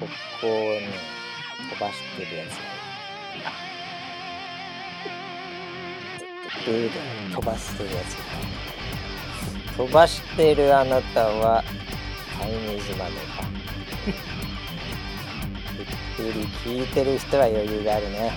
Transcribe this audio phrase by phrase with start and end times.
[0.00, 0.06] こ
[0.40, 0.50] こを
[0.80, 0.88] ね
[1.70, 2.64] 飛ばしてるやつが
[6.64, 8.24] いるルーで飛ばしてるやつが
[9.76, 11.62] 飛ばしてるあなたは
[12.38, 13.44] タイニーズマネか
[16.18, 18.32] ゆっくり聞いてる人は余裕があるね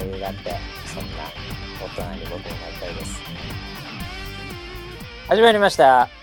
[0.00, 0.56] 余裕があって
[0.86, 1.24] そんな
[1.80, 3.20] 大人に僕もなりたいです
[5.28, 6.17] 始まりました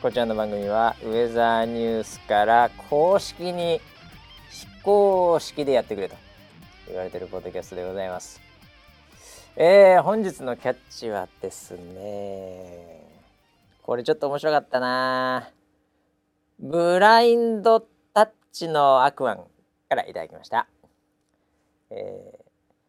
[0.00, 3.82] こちらの番組はウェザーニュースから公式に
[4.48, 6.16] 非公式でやってくれと
[6.88, 8.40] 言われてるポッドキャストでございます。
[9.56, 13.10] えー、本日のキャッチはですね
[13.82, 15.50] これちょっと面白かったな
[16.58, 17.80] ブラインド
[18.14, 19.44] タッチのアクアン
[19.90, 20.66] からいただきました。
[21.90, 22.42] えー、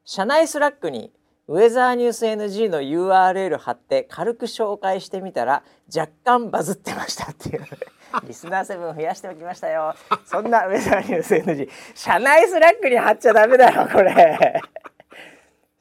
[0.05, 1.11] 社内スラックに
[1.51, 7.65] ウェザーニュース NG の URL 貼って軽く紹介してみたら若干バズってましたっていう。
[8.25, 9.93] リスナー7増やしておきましたよ。
[10.23, 14.61] そんなウェザーニュース NG 社内スラックに貼っちゃダメだよこれ。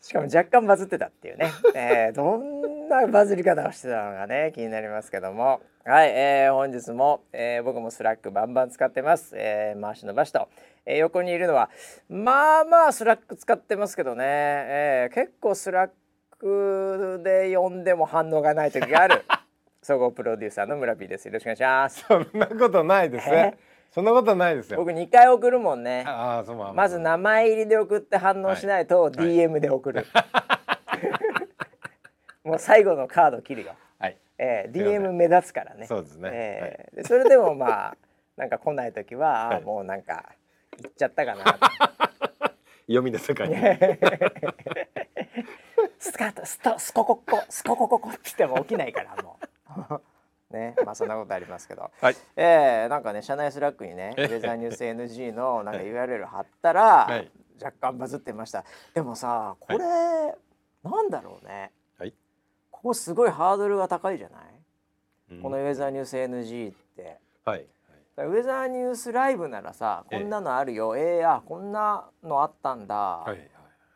[0.00, 5.60] しかも若干バズってたっていうね、えー、どんなバズり方をしてたのかね気になりますけども。
[5.84, 10.48] はい、えー、本日も、えー、僕もスラックバンバン使ってます、えー、回し伸ばしと、
[10.86, 11.70] えー、横にいるのは
[12.09, 15.91] まあまあスラック使ってますけどね、えー、結構スラッ
[16.39, 19.25] クで呼んでも反応がない時がある。
[19.83, 21.27] 総合プロデューサーの村 P です。
[21.27, 22.05] よろしくお願いします。
[22.06, 23.56] そんなことないですね。
[23.91, 24.78] そんなことないですよ。
[24.78, 26.05] 僕2回送るもんね。
[26.06, 30.06] ああそうままず名前入りで送って反応しないと DM で送る、
[32.45, 34.17] もう最後のカード切るよ、はい。
[34.39, 35.86] えー、DM 目立つからね。
[35.86, 36.31] そうですね。
[36.33, 37.97] えーでそれでもまあ
[38.36, 40.39] なんか来ない時は、あーもうなんか行
[40.89, 41.59] っちゃったかなと
[42.86, 43.55] 読みの世界に
[45.98, 49.39] スカートストスココッコスココココっても起きないからも
[50.51, 57.30] うねまあそんなことありますけど、はいえー、なんかね社内スラックにねウェザーニュース NG のなんか URL 貼ったら、はい
[57.63, 58.64] 若干バズってました
[58.95, 62.14] でもさこれ、なんだろうねはい
[62.70, 64.40] ここすごいハードルが高いじゃない、
[65.33, 67.19] うんこのウェザーニュース NG って。
[67.45, 67.64] はい
[68.27, 70.97] ウェザーニュースライブならさこんなのあるよ。
[70.97, 73.51] ええあこんなのあったんだ、はいはい。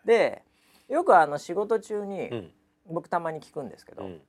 [0.04, 0.42] で
[0.88, 2.50] よくあの仕事中に、うん。
[2.86, 4.20] 僕たまに聞くんですけど、うん。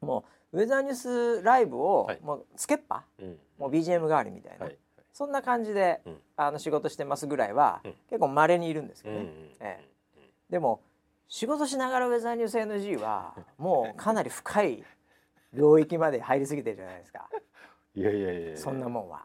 [0.00, 2.20] もうウェザーニュースライブを、はい。
[2.22, 3.38] もうつけっぱうん。
[3.58, 4.78] もう BGM 代わりみたいな、はい
[5.12, 6.16] そんな感じで、うん。
[6.36, 7.94] あの仕事してますぐらいは、うん。
[8.08, 9.26] 結構稀にいるんですけどね、
[9.58, 9.90] ええ。
[10.48, 10.80] でも
[11.28, 14.84] 仕事しながらウェザーニュース NG はもうかなり深い
[15.52, 17.28] 領域まで入りすぎてるじゃないですか
[17.94, 19.24] いやいやいやそんなもんは。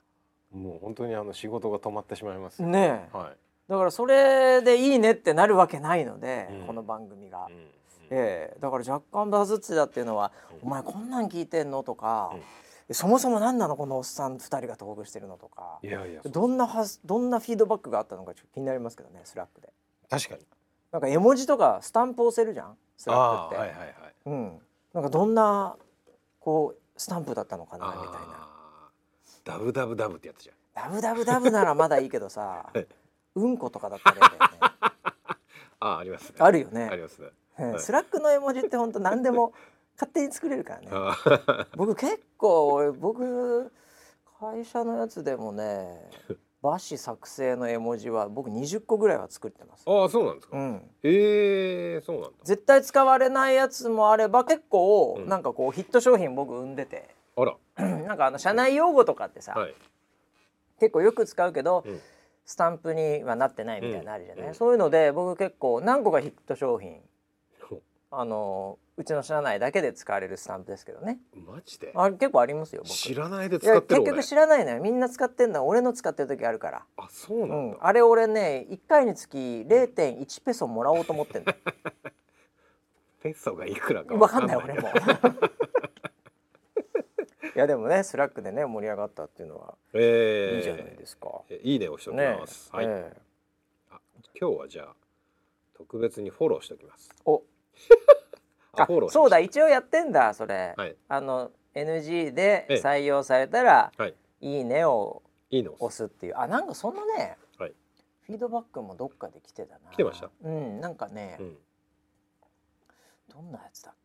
[0.51, 3.37] もう本当にあの仕事が止まってしまいますよねえはい
[3.67, 7.47] だからそれでいいねってなるわけないので、うんこの番組が。
[7.47, 7.67] うん
[8.11, 10.31] ええだから若干バズってたっていうのは
[10.61, 12.35] 「お前こんなん聞いてんの?」とか、
[12.91, 19.73] そもそも何なのこのおっさん2人がトークしてるの?」とかいやいやどんなはどんなフィードバックがあったのかちょっと気になりますけどねスラックで。
[20.07, 20.45] 確かに
[20.91, 22.77] なんか絵文字とかスタンプ押せるじゃん？
[22.95, 23.59] スラックって。
[23.59, 23.93] はいはいはい
[24.27, 24.61] うん、
[24.93, 25.75] なんかどんな
[26.39, 28.54] こうスタンプだったのかなみたいな。
[29.45, 30.55] ダブダブダブってやつじゃん。
[30.73, 32.85] ダブダブダブならまだいいけどさはい。
[33.35, 34.57] うんことかだったら嫌だよね。
[35.79, 36.35] ああありますね。
[36.39, 36.89] あるよね。
[36.91, 37.27] ありますね。
[37.59, 37.71] うん。
[37.71, 37.79] はい。
[37.79, 39.53] スラックの絵文字って本当何でも
[39.95, 41.67] 勝手に作れるからね。
[41.77, 43.71] 僕結構僕
[44.39, 45.87] 会社のやつでもね
[46.61, 49.83] わし作成の絵文字は僕20個ぐらいは作ってます。
[49.85, 50.57] あーそうなんですか。
[50.57, 52.37] うん、ええそうなんだ。
[52.43, 55.29] 絶対使われないやつもあれば結構うん。
[55.29, 57.55] なんかこうヒット商品僕生んでてあら。
[57.77, 59.75] なんかあの社内用語とかってさ、はい。
[60.79, 61.99] 結構よく使うけど、うん。
[62.45, 64.53] スタンプにはなってないみたいなのあるじゃない、うん。
[64.53, 67.01] そういうので僕結構何個かヒット商品
[67.67, 67.81] ほ
[68.11, 71.19] あのうちの社内だけで使われるスタンプですけどね。
[71.33, 71.91] マジで？
[71.95, 72.93] あれ結構ありますよ僕。
[72.93, 74.11] 知らないで使ってる俺。
[74.11, 74.79] 結局知らないのよ。
[74.79, 75.61] みんな使ってんの。
[75.61, 81.53] は俺の使ってる時あるから、あそううなんだ、ん、あれ俺ね1回につき0.1ペソもらおうと思ってんの。
[83.21, 84.89] ペソがいくらか分かんない俺も
[87.55, 93.17] いやでもねスラックでね盛り上がったっていうのはえー、いいじゃないですか、えいいねをしておきねます、はい、ええ
[93.91, 93.99] あ
[94.39, 94.95] 今日はじゃあ
[95.77, 97.09] 特別にフォローしておきます。
[97.25, 97.43] お。
[98.73, 100.95] ああフォローそうだ一応やってんだそれ、はい。
[101.07, 102.81] あの NG でええ。
[102.81, 104.15] 採用されたら「はい。
[104.41, 106.05] いいね」をいいねを押す。
[106.05, 106.37] っていう。
[106.37, 107.73] あなんかそのね、はい。
[108.21, 109.91] フィードバックもどっかで来てたな。
[109.91, 110.29] 来てました。
[110.43, 111.57] うんなんかね、うん。
[113.29, 113.95] どんなやつだっ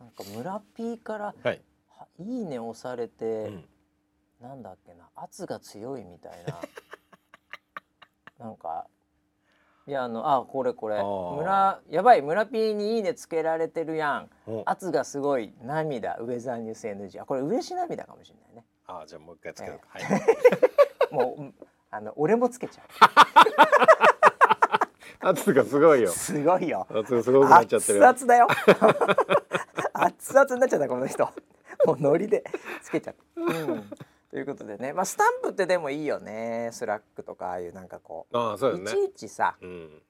[0.00, 1.60] ななんか村 P からはい、
[1.96, 3.64] 「はいいね」押されて、うん。
[4.40, 6.60] なんだっけな圧が強いみたいな。
[8.46, 8.86] なんか
[9.86, 10.96] いやあのあこれこれ。
[11.02, 14.30] 村やばい村 P に「いいね」つけられてるやん。
[14.46, 14.62] お。
[14.64, 18.64] 圧がすごい涙ウェザーニュース NG あこれ嬉し涙かもしれないね。
[18.86, 20.02] あじゃあもう一回つけるか、はい。
[21.12, 21.54] もううん
[21.90, 22.82] あの俺もつけちゃ
[25.28, 26.10] 圧がすごいうよ。
[26.12, 26.86] すごいよ。
[26.88, 28.08] 圧がすごくなっちゃってるよ。
[28.08, 28.48] 熱々だよ
[30.04, 31.24] 熱々になっちゃったこの人。
[31.86, 32.44] もうノリで
[32.82, 33.90] つけちゃった、うん、
[34.30, 34.92] ということでね。
[34.92, 36.70] まあスタンプってでもいいよね。
[36.72, 38.90] スラックとかああいうなんかこああそうね。
[38.90, 39.56] いちいちさ。
[39.60, 40.02] うん。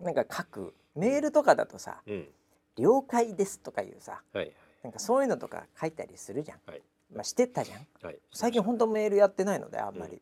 [0.00, 0.74] なんか書く。
[0.94, 2.28] メールとかだとさうん
[2.76, 4.52] 「了解です」とかいうさはい
[4.82, 6.82] なんかそういうのとか書いたりするじゃん、はい。
[7.12, 7.86] まあ、してたじゃん。
[8.02, 8.18] はい。
[8.32, 10.20] 最近ほんとメールやってないのであんまり、うん。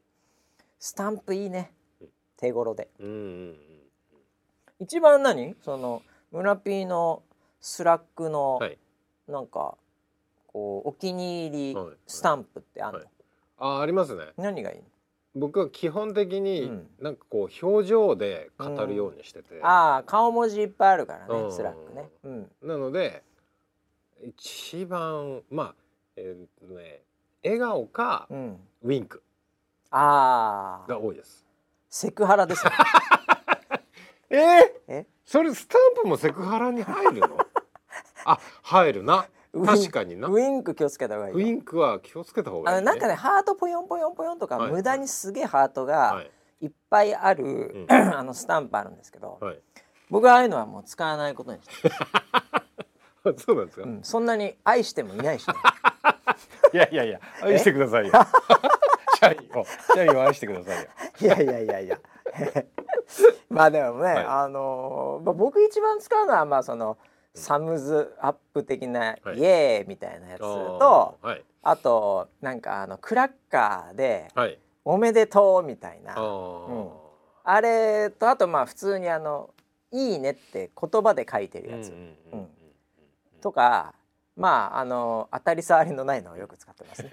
[0.78, 1.72] スタンプいいね。
[2.00, 2.08] うん。
[2.36, 2.88] 手頃で。
[2.98, 3.10] うんう
[3.52, 3.58] ん。
[4.80, 5.56] 一番何？
[5.62, 7.22] その村 P の
[7.60, 8.78] スラックのはい
[9.28, 9.76] なんか
[10.46, 13.08] こうお気に入りはいスタンプってあんの、はい。
[13.58, 14.24] あありますね。
[14.36, 14.80] 何がいい
[15.34, 16.86] 僕は基本的にうん。
[17.00, 21.48] なんかこう表情で語るようにしてて、のああ顔文字いっぱいあるからうん。
[21.48, 22.08] ねスラックね。
[22.24, 22.50] うん。
[22.62, 23.22] なので
[24.22, 25.74] 一番まあ
[26.16, 27.02] えーっとね
[27.44, 28.58] 笑顔かうん。
[28.82, 29.22] ウィンク。
[29.90, 31.44] ああが多いです。
[31.90, 32.72] セクハラですよ
[34.30, 35.06] えー、え？
[35.24, 37.38] それスタンプもセクハラに入るの？
[38.32, 39.26] あ入るな。
[39.52, 40.28] 確かにな。
[40.28, 41.38] ウィンク気をつけた方がいいよ。
[41.38, 46.30] ウィンクは気をつけた方がいい、ね、あのなんかねハートポヨンポヨンポヨンとか、はい無駄にすげえハートはがい。
[46.60, 47.92] いっぱいある、うん。
[47.92, 49.58] あのスタンプあるんですけど、はい。
[50.10, 51.94] 僕はああいうのはもう使わないことにしてる、
[53.38, 55.54] そうなんですか、うん、そんなに愛してもいないしね。
[56.72, 58.12] いやいやいや愛してくださいよ。
[59.20, 59.64] 社員を。
[59.94, 60.88] 社員を愛してくださいよ。
[61.20, 61.98] いやいやいやいや。
[63.48, 64.24] まあでもね、はい。
[64.24, 66.98] あのーまあ、僕一番使うのはまあその
[67.34, 69.38] サムズアップ的な「はい。
[69.38, 71.44] イエーイ!」みたいなやつとはい。
[71.62, 76.14] あとなんかあのクラッカーではい「おめでとう」みたいな。
[76.16, 76.90] あー。
[77.44, 79.50] あれとあとまあ普通にあの
[79.92, 81.88] 「いいね」って言葉で書いてるやつ。
[81.88, 82.00] うんうん
[82.32, 82.48] うんうん
[83.40, 83.94] とか
[84.34, 87.10] まああの当たり障りのないのをよく使ってますね。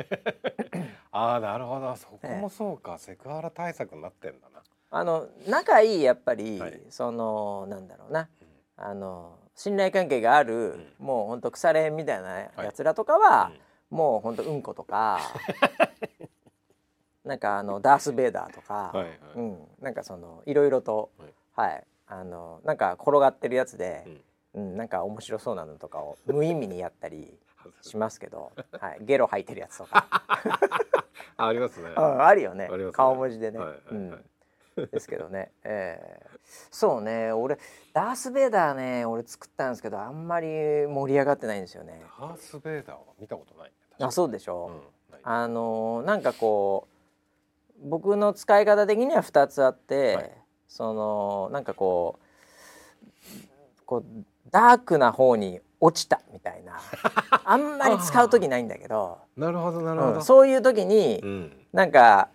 [1.11, 1.95] ああなるほど。
[1.95, 4.63] そこもそうか、セクハラ対策になってんだな。
[4.89, 6.81] あの仲いいやっぱり、はい。
[6.89, 8.27] そのなんだろうな。
[8.75, 13.51] あの信頼関係がある、もうほんと腐れ縁みたいなやつらとかは、
[13.89, 15.19] もうほんとうんことか
[17.23, 19.19] なんかあのダース・ベイダーとか、はいはい。
[19.35, 21.09] うん、なんかそのいろいろと、
[21.55, 24.05] はい、あのなんか転がってるやつで、
[24.53, 24.77] うん。
[24.77, 27.37] なんか面白そうなのとかを無意味にやったり
[27.81, 30.29] しますけど、はい、ゲロ吐いてるやつとか、あ
[31.47, 31.89] ありますね。
[31.89, 32.69] うん、あるよね。
[32.69, 32.91] ね。
[32.93, 33.59] 顔文字でね。
[33.59, 33.95] はいはいはい。
[33.95, 34.25] うん。
[34.91, 36.34] ですけどね、えー
[36.71, 37.31] そうね。
[37.31, 37.57] 俺
[37.93, 40.47] ダース・ベイダーね俺作ったんですけどあんまり
[40.87, 42.01] 盛り上がってないんですよね。
[42.19, 44.95] ダース・ベイダーは見たことないねあそうでしょ、うん
[45.27, 46.87] あのーなんかこ
[47.83, 50.31] う僕の使い方的には2つあって、はい。
[50.67, 54.05] そのなんかこうこう
[54.51, 56.79] ダークな方に落ちたみたいな。
[57.43, 61.65] あんまり使う時ないんだけど、なるほどなるほど、うんそういう時に、うん。
[61.73, 62.29] なんか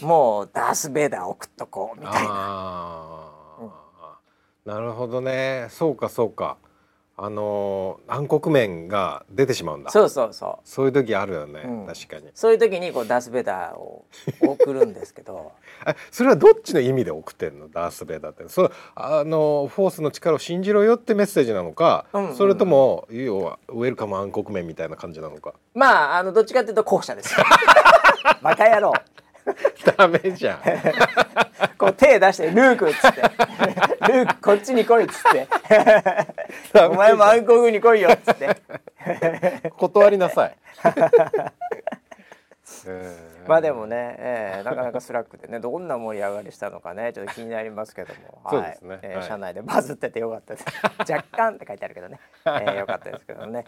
[0.00, 3.11] もうダース・ベイダー送っとこうみたいな。
[4.64, 5.66] なるほどね。
[5.70, 6.56] そうかそうか。
[7.14, 9.90] あのー暗黒面が出てしまうんだ。
[9.90, 10.56] そうそうそう。
[10.64, 11.86] そういう時あるよね、うん。
[11.86, 12.30] 確かに。
[12.34, 14.06] そういう時にこうダース・ベイダーを
[14.40, 15.52] 送るんですけど。
[15.86, 17.68] えそれはどっちの意味で送ってんの？
[17.68, 18.48] ダース・ベイダーって。
[18.48, 22.36] それあのフォースの力を信じろよってメッセージなのか、うんうんうん。
[22.36, 25.54] それとも要はウェルカム暗黒面みたいな感じなのか？
[25.74, 27.44] まああのどっちかっていうと後者ですよ。
[28.42, 28.92] バカ野郎
[29.96, 30.60] ダメじゃん。
[31.78, 33.22] こう手出して「ルーク」っつって
[34.12, 35.48] 「ルークこっちに来い」っつって
[36.86, 38.56] 「お前も暗黒に来いよ」っつって。
[39.78, 41.81] 断りなさい、えー
[43.46, 48.78] まあでもね、えーなかなかスラックでねどんな盛り上がりしたのかねちょっと気になりますけども、 はい。
[49.02, 50.66] えー社内でバズっててよかったです。
[51.12, 53.64] 若干って書いてあるけどね、 えーよかったですけどね、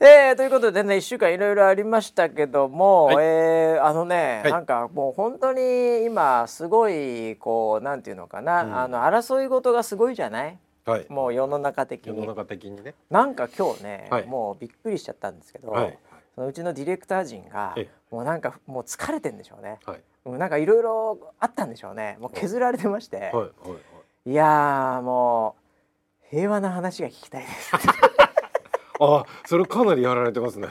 [0.00, 3.16] えーということでね1週間いろいろありましたけども、はい。
[3.20, 4.52] えーあのね、はい。
[4.52, 8.76] なんかもう本当に今すごいこうなんていうのかな、うん。
[8.76, 10.58] あの争い事がすごいじゃない？
[10.86, 11.06] はい。
[11.08, 12.16] もう世の中的に。
[12.18, 12.94] 世の中的にね。
[13.10, 14.26] なんか今日ね、はい。
[14.26, 15.98] もうびっくりしちゃったんですけど、はい。
[16.36, 19.78] そのうちのディレクター陣がえもうなんかもう疲れてんでしょうね。
[19.84, 20.00] はい。
[20.24, 22.16] もうなんかいろいろあったんでしょうね。
[22.20, 23.46] もう削られてまして、はいはいは
[24.26, 24.30] い。
[24.30, 25.56] い、やーも
[26.22, 27.72] う平和な話が聞きたいです。
[28.98, 30.68] あそれかなりやられてますね。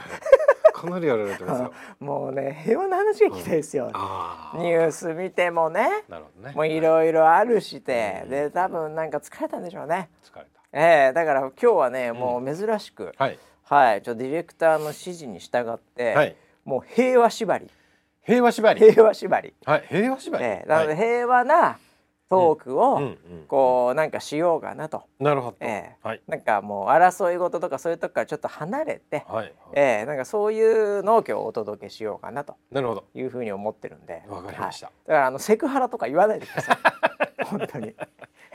[0.72, 1.72] かなりやられてますよ。
[2.00, 3.90] もうね平和な話が聞きたいですよ。
[3.94, 6.54] ああニュース見てもね、なるほどね。
[6.54, 8.30] もういろいろあるして、うん。
[8.30, 10.10] で多分なんか疲れたんでしょうね。
[10.24, 10.60] 疲れた。
[10.72, 13.38] ええだから今日はね、もう珍しく、はい。
[13.62, 17.70] はい、ちょっとディレクターの指示に従って、はいもう平和縛り、
[18.24, 18.80] 平和縛り？
[18.90, 19.54] 平和縛り。
[19.64, 20.44] はい平和縛り？
[20.44, 20.96] ええなのではい。
[20.96, 21.78] 平和な
[22.28, 23.00] トークを
[23.46, 25.56] こうなんかしようかなと、なるほど。
[25.60, 25.96] ええ。
[26.02, 26.20] はい。
[26.26, 29.54] なんかもう争い事とかそういうとこからちょっと離れて、はい。
[29.74, 32.56] ええなんかそういうのを今日お届けしようかなと。
[32.72, 33.04] なるほど。
[33.14, 34.24] いうふうに思ってるんで。
[34.28, 34.86] わかりました。
[34.86, 34.94] はい。
[35.06, 36.76] だからあのセクハラとか言わないでください。
[37.46, 37.94] 本当に。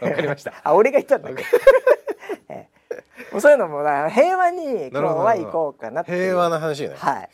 [0.01, 0.53] わかりました。
[0.65, 1.29] あ俺が言ったんだ。
[1.29, 1.41] けど、
[2.49, 2.95] ええ。
[3.31, 6.23] もうそういうのも平和に今日は行こうかなっていう。
[6.25, 6.95] 平和な話ね。
[6.97, 7.29] はい、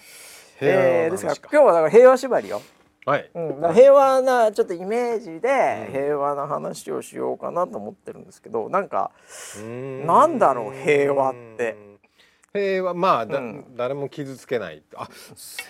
[0.59, 1.35] えー、なですから。
[1.35, 2.61] 今日はだから平和縛りよ、
[3.05, 3.29] はい。
[3.33, 9.11] うん、平和なちょっとイメージでうん平和な話をしようかなと思ってるんですけどなんか
[10.05, 11.87] なんだろう平和って。
[12.53, 14.81] 平和まあだ、うん誰も傷つけない。
[14.95, 15.09] あ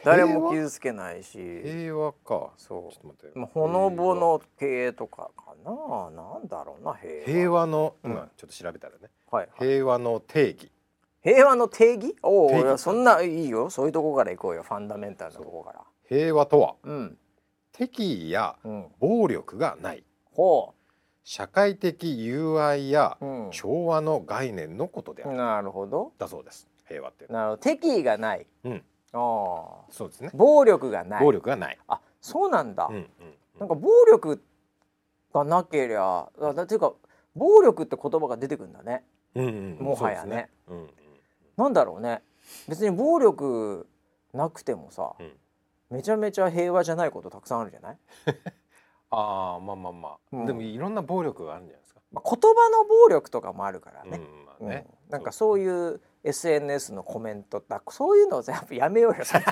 [0.05, 2.51] 誰も傷つけないし、平和か。
[2.55, 3.39] そうちょっと待って。
[3.39, 5.71] まあ、ほのぼの系とかかな
[6.11, 9.09] なんだろうな平和平和のうん今ちょっと調べたらね。
[9.29, 10.71] はいはい、平和の定義。
[11.27, 12.15] 平和の定義？
[12.23, 13.69] おおそんないいよ。
[13.69, 14.63] そういうとこから行こうよ。
[14.63, 15.81] ファンダメンタルなとこから。
[16.07, 16.75] 平和とは？
[16.83, 17.17] うん。
[17.73, 18.85] 敵意やうん。
[18.97, 20.05] 暴力がない。
[20.31, 20.73] ほ
[21.25, 26.13] 社会的友愛やう、うん、調和の概念のことである、なるほど。
[26.17, 26.69] だそうです。
[26.87, 27.61] 平和っていうのなるほど。
[27.61, 28.83] 敵意がない、うん。
[29.11, 29.91] ああ。
[29.91, 30.29] そうですね。
[30.33, 31.21] 暴力がない。
[31.21, 33.07] 暴力がない、あそうなんだ、うんうん
[33.59, 34.41] なんか暴力
[35.33, 36.93] がなけりゃあだっていうか
[37.35, 39.03] 暴力って言葉が出てくるんだね。
[39.35, 39.83] うんうんうん。
[39.83, 40.49] もはやね。
[40.65, 41.06] そうですうんうん
[41.57, 42.21] なんだろうね。
[42.67, 43.87] 別に暴力
[44.33, 45.31] なくてもさ、うん。
[45.89, 47.97] めちゃめちゃ平和じゃないことたくさんあるじゃない、
[49.09, 50.45] ああまあまあまあ、うん。
[50.45, 55.11] でもいろんな暴力があるんじゃないですか、まあ、言葉の暴力とかもあるからね、うんまあね、うん。
[55.11, 59.45] なんかそういう SNS のコメントだそういうのをやっぱやめようよそっち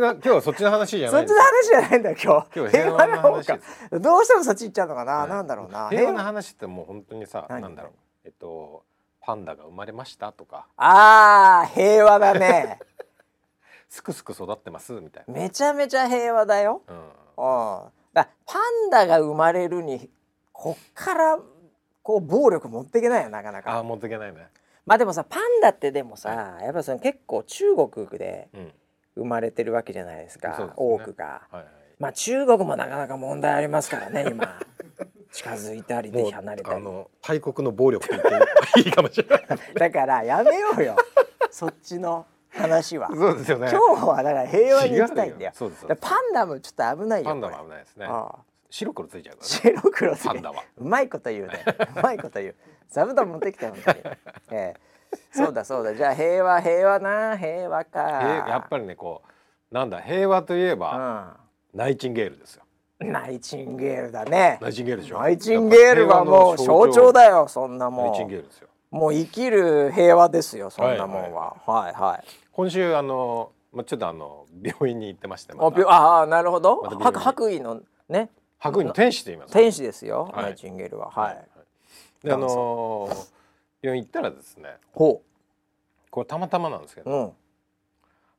[0.00, 2.46] の 今日はそっちの話じゃそっちの話じゃないんだよ今日。
[2.46, 3.90] 今日は平和な話です。
[3.90, 5.28] かどうしてもそっち行っちゃうのかな、はい。
[5.28, 5.90] なんだろうな。
[5.90, 7.60] 平和な話ってもう本当にさ何？
[7.60, 7.92] なんだろう。
[8.24, 8.84] えっと
[9.28, 10.68] パンダが生まれましたとか。
[10.78, 12.78] あー平和だね。
[13.86, 16.80] すくすく育ってますみたいな、めちゃめちゃ平和だよ。
[16.88, 17.92] うん、うん。
[18.14, 20.10] だパンダが生まれるに
[20.50, 21.38] こっから
[22.02, 24.48] こう暴力持っていけないよなかなああか持っていけないね。
[24.86, 28.72] まあでもさパンダってでもさ、やっぱその結構中国でうん。
[29.14, 30.86] 生まれてるわけじゃないですかそうですね。
[30.86, 31.42] 多くが。
[31.50, 31.66] はいはい。
[31.98, 34.58] まあ中国もなかなか問題ありますからね今
[35.32, 36.76] 近づいたりで離れたり。
[36.76, 38.22] あの大国の暴力と言っ
[38.74, 39.46] ていいかもしれない。
[39.74, 40.96] だからやめようよ。
[41.50, 43.08] そっちの話は。
[43.08, 43.70] そうですよね。
[43.70, 45.52] 今日はだから平和に行きたいんだよ。
[45.54, 48.06] そうですだからパンダもちょっと危ないよパンダも危ないですね。
[48.06, 48.38] ああ
[48.70, 49.80] 白黒ついちゃうからね。
[49.80, 50.62] 白黒つけパンダは。
[50.76, 51.64] うまいこと言うね。
[51.96, 52.54] うまいこと言う。
[52.88, 53.98] 座布団持ってきたよ本当に、
[54.52, 55.94] ええ、そうだそうだ。
[55.94, 58.44] じゃあ平和平和な平和か。
[58.46, 61.36] えやっぱりねこうなんだ平和といえば、
[61.74, 62.62] ナイチンゲールですよ。
[62.64, 62.67] うん、
[63.00, 64.58] ナイチンゲールだね。
[64.60, 65.20] ナイチンゲールでしょ。
[65.20, 67.12] ナイチンゲールはもう象徴。
[67.12, 68.68] だよそんなナもイチンゲーんルですよ。
[68.90, 71.56] もう生きる平和ですよそんなもんは。
[71.66, 72.24] はいはい。
[72.52, 78.30] 今週あのまあちょっとあの病院に行ってましてまあああなるほど、ま白白衣のね。
[78.58, 79.52] 白衣の天使と言います。
[79.52, 80.44] 天使ですよ、はい。
[80.46, 81.10] ナイチンゲールは。
[81.10, 83.38] はい、であのー
[83.80, 85.22] 病院行ったらですねほ
[86.10, 87.32] これたまたまなんですけど、ううん。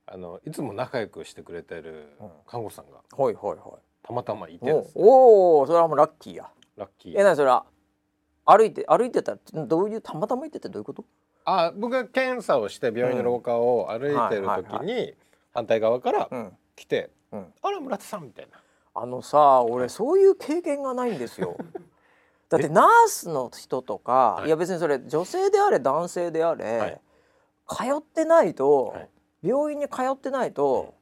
[0.06, 2.30] あのいつも仲良くしてくれてるうん。
[2.46, 2.98] 看護師さんが。
[3.16, 3.58] はいはいはい
[4.10, 6.50] たまたまいてですねおおーそれはもうラッキーや。
[6.78, 7.66] ラッキえーなにそれは
[8.46, 11.06] 歩いて歩いてたらどういうたまたま行っててどういうこと？
[11.46, 15.13] あ僕が検査をして病院の廊下を歩いてる時に
[15.54, 16.58] 反対側からうん。
[16.75, 18.60] 来てうん「あら村田さん」みたいな。
[18.96, 21.56] あのさ俺そういう経験がないんですよ。
[22.50, 24.48] だってナースの人とか、はい。
[24.48, 27.01] い、や別にそれ女性であれ男性であれ、はい。
[27.68, 29.10] 通ってないと、はい。
[29.44, 30.96] 病院に通ってないと、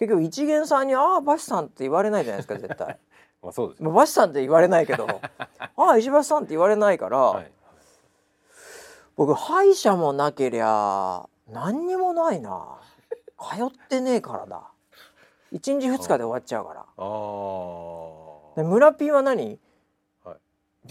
[0.00, 2.98] 結局一元さんに「ああバシさん」って言われないじゃないですか絶対。
[3.42, 3.84] まあそうですよ。
[3.90, 5.06] まあバシさんって言われないけど
[5.60, 7.52] 「ああ石橋さん」って言われないから、はい。
[9.16, 12.78] 僕歯医者もなけりゃ何にもないな。
[13.38, 14.62] 通ってねえからだ。
[15.52, 16.80] 1日2日で終わっちゃうから。
[16.80, 19.58] あ村ピーは何、
[20.24, 20.36] はい。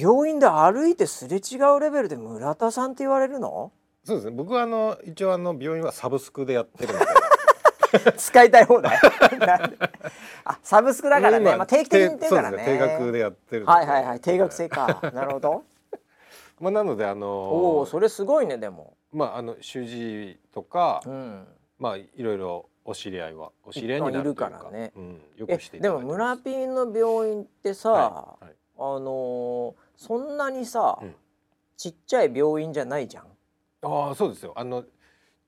[0.03, 3.71] 病院で歩いてすれ違うレベルで村田さんって言われるの？
[4.03, 4.31] そうですね。
[4.35, 7.05] 僕はあの一応あの病院はサブスクでやってるので
[8.17, 8.98] 使いたい放題？
[10.46, 12.58] あサブスクだからね、今まあ、定期的に言ってるからね。
[12.58, 12.77] そうですね。
[12.79, 13.65] 定額でやってる。
[13.65, 14.19] はいはいはい。
[14.19, 15.00] 定額制か。
[15.13, 15.63] なるほど。
[16.60, 18.96] まあなのであのおおそれすごいねでも。
[19.12, 21.48] まああの主治とかうん。
[21.77, 24.91] まあいろいろお知り合いはお知り合いになるからね。
[24.96, 28.46] うん、よえくしていでも村ピーの病院ってさ、はい。
[28.46, 31.13] はいあのーそんなにさ、うん。
[31.75, 33.25] ちっちゃい病院じゃないじゃん？
[33.81, 34.53] ああそうですよ。
[34.55, 34.84] あの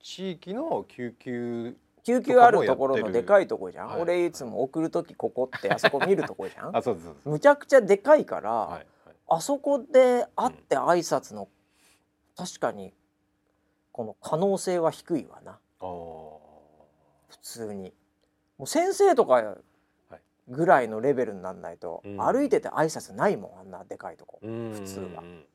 [0.02, 4.02] 地域の救急救急あるところのでかいとこじゃん、はい。
[4.02, 6.76] 俺いつも送る時ここってあそこ見るとこじゃん？
[6.78, 8.88] あそうですむちゃくちゃでかいから、はいはい。
[9.30, 11.48] あそこで会って挨拶の、
[12.36, 12.94] 確かに
[13.92, 15.60] この可能性は低いわな。
[15.80, 17.94] 普通に。
[18.58, 19.58] もう先生とか
[20.48, 22.18] ぐらいのレベルになんないと、うん。
[22.18, 24.72] 歩いてて挨拶ないもんあんなでかいとこ、うん。
[24.74, 25.06] 普通は。
[25.06, 25.46] うんうん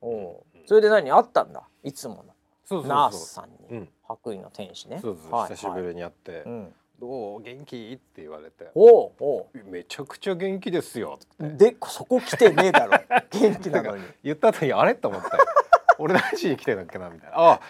[0.00, 1.10] おそれで何？
[1.10, 1.66] あったんだ？
[1.82, 2.33] いつもの
[2.70, 3.88] ナースさんに、うん。
[4.02, 5.00] 白衣の天使ね。
[5.00, 7.42] 久しぶりに会って、うん、どう？
[7.42, 7.92] 元気？
[7.92, 8.70] って言われて。
[8.74, 12.92] おうおめちゃくちゃ元気ですよでそこ来てねえだろ。
[13.30, 14.02] 元気なのに。
[14.22, 14.94] 言った後にあれ？
[14.94, 15.28] と思って
[15.98, 17.08] 俺何しに来てんだっけな？
[17.10, 17.36] みたいな。
[17.36, 17.60] あ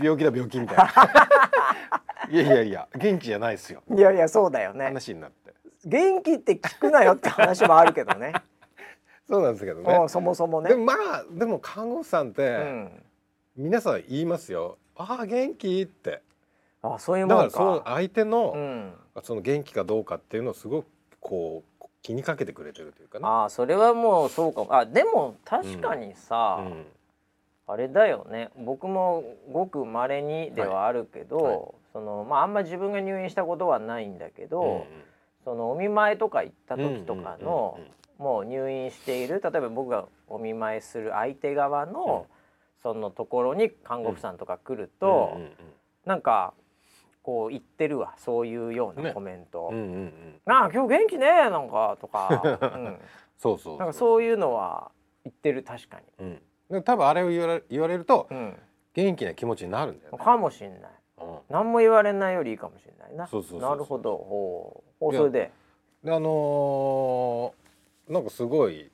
[0.00, 0.84] 病気だ病気みたいな。
[2.30, 3.82] いやいやいや元気じゃないですよ。
[3.90, 4.86] いやいやそうだよね。
[4.86, 5.52] 話になって。
[5.84, 8.32] 元気って聞くなよって話もあるけどね。
[9.28, 10.08] そうなんですけどね。
[10.08, 10.70] そもそもね。
[10.70, 13.02] でもまあでも看護婦さんって、うん、
[13.56, 14.78] 皆さん言いますよ。
[14.96, 16.22] ああ元気って。
[16.82, 17.52] あそういうだもんか。
[17.52, 18.92] からその相手の、うん、
[19.22, 20.86] その元気かどうかっていうのをすごく
[21.20, 23.24] こう気にかけてくれてるというかね。
[23.26, 24.74] あそれはもうそうかも。
[24.74, 26.86] あでも確かにさ、うん。
[27.66, 28.50] あれだよね。
[28.56, 31.56] 僕もごくまれにではあるけど、はい。
[31.56, 34.82] はいそのまああんま自分が入院したことはないんだけど、うん
[35.44, 37.78] そのお見舞いとか行った時とかの、
[38.18, 42.26] もう入院している例えば僕がお見舞いする相手側の、
[42.84, 45.50] そのところに看護婦さんとか来ると、うんうん
[46.04, 46.52] なんか
[47.22, 49.14] こう言ってるわそういうようなね。
[49.14, 49.70] コメント。
[49.72, 53.00] うんうんうんうんなあ今日元気ねなんかとか、 うん、
[53.38, 54.90] そうそうなんかそういうのは
[55.24, 56.42] 言ってる確かに、うん。
[56.68, 58.54] で多分あれを言われ言われるとうん、
[58.92, 60.18] 元気な気持ちになるんだよね。
[60.18, 60.90] かもしんない。
[61.22, 61.38] うん。
[61.48, 63.26] 何も言われないよりいいかもしれないな。
[63.58, 64.18] なるほど。
[64.18, 65.50] ほうそれで。
[66.02, 68.90] であのーなんかすごい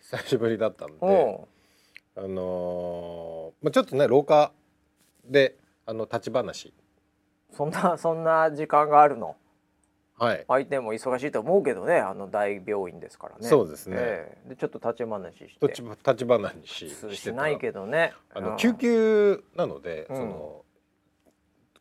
[0.00, 1.48] 久しぶりだったんで、ほ
[2.16, 4.52] あのーまあちょっとね廊下
[5.24, 5.56] で
[5.86, 6.68] あの立ち話。
[6.68, 9.36] うそんなそんな時間があるの？
[10.16, 10.44] はい。
[10.46, 13.48] 相手も忙しいと思うけどねあの大病院ですからね。
[13.48, 13.96] そうですね。
[13.98, 14.48] ええ。
[14.50, 15.66] でちょっと立ち話して。
[15.66, 18.12] 立ち話にしてたないけどね。
[18.36, 18.44] うん。
[18.46, 20.16] あの救急なので、うん。
[20.16, 20.64] その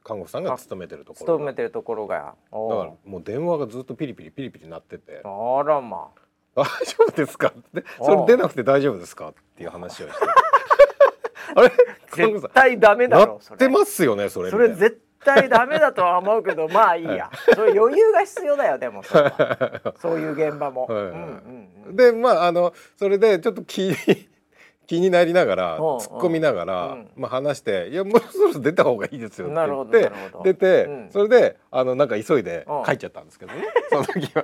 [0.03, 2.15] 看護婦さんが勤めてるところ勤めてるところが。
[2.15, 6.09] だからもう電話がずっとピリピリピリピリ鳴ってて「あらま
[6.55, 6.69] 大丈
[6.99, 10.25] 夫ですか?」って「おうそれ出なくて大丈夫ですか?」っていう話をして。
[11.55, 11.71] あれ？
[12.15, 17.29] 絶対ダメんだろ鳴ってますよねそれそれ絶対ダメだとは思うけどまあいいや。
[17.53, 19.03] それ余裕が必要だよでも
[19.99, 21.03] そういう現場も、はい。
[21.03, 21.95] はいうんうんうん。
[21.95, 23.95] でまああのそれでちょっと気に
[24.85, 27.09] 気になりながら突っ込みながら、うん。
[27.15, 30.11] まあ、話して「いやもうそろそろ出た方がいいですよ」って言って
[30.43, 31.09] 出て、うん。
[31.11, 32.83] それであのなんか急いでうん。
[32.83, 34.43] 帰っちゃったんですけどね、その時は。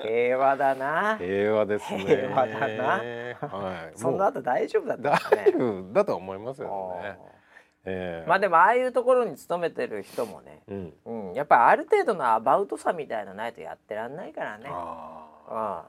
[0.00, 2.04] 平和だな平和ですね。
[2.04, 2.84] 平和だな
[3.48, 3.98] はい。
[3.98, 7.18] その後大丈夫だったね丈夫だと思いますよね。
[7.84, 10.94] ええまあでもああいうところに勤めてる人もね、うん。
[11.04, 14.66] うん、やっぱりある程度のアバウトさみたいなのないとやってらんないからね。
[14.68, 15.84] あ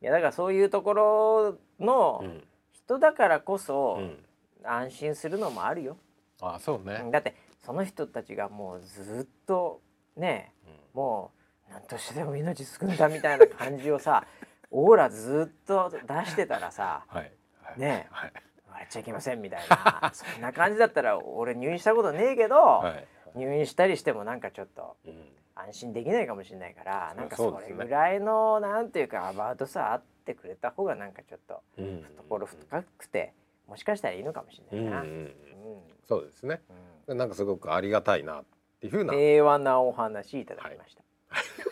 [0.00, 2.24] うん、いやだからそういうところのあ。
[2.24, 2.44] うん。
[2.72, 4.24] 人だからこそうん。
[4.64, 5.96] 安心するのもあるよ。
[6.42, 7.08] ああ、そうね。
[7.10, 9.80] だってその人たちがもうずっと
[10.16, 10.52] ね
[10.92, 11.39] もう
[11.70, 14.24] 何としてでも命救うんだみたいな感じをさ
[14.70, 17.32] オーラずっと出してたらさはい。
[17.62, 18.32] はいねえはい。
[18.66, 23.06] 言われちゃいけませんみたいな そんな感じだったら俺入院したことねえけど、はい。
[23.38, 25.36] 入院したりしてもなんかちょっとうん。
[25.54, 32.02] 安心できないかもしれないからなんかそれぐらいのなんていうかアバウトさあってくれた方がなんかちょっとうん。
[32.16, 33.34] 懐深くて
[33.66, 34.86] もしかしたらいいのかもしれうん。
[34.86, 35.02] うないな。
[35.02, 35.04] ん。
[35.04, 35.34] うん
[36.08, 36.60] そうですね。
[37.06, 38.44] うんなんかすごくありがたいなっ
[38.80, 39.12] ていうふうな。
[39.12, 41.02] 今平和なお話いただきました。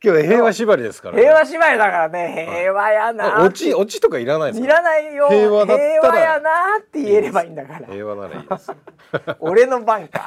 [0.00, 1.22] 日は平和縛りですからね。
[1.22, 3.40] 平和芝居だからね平和やな。
[3.40, 4.66] あオチオチとかいらないいか。
[4.66, 4.82] ら。
[4.82, 5.28] ないよ。
[5.28, 5.90] 平和だったら。
[5.90, 7.86] 平和やなって言えればいいんだから。
[7.86, 8.72] 平和ならいいです。
[9.40, 10.24] 俺の番か。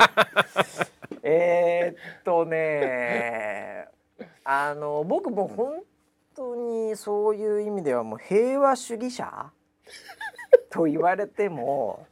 [1.24, 3.88] えーっとね
[4.43, 5.82] あの僕も本
[6.36, 9.52] 当にそういう意味ではもう平和主義者？
[10.69, 12.06] と言われても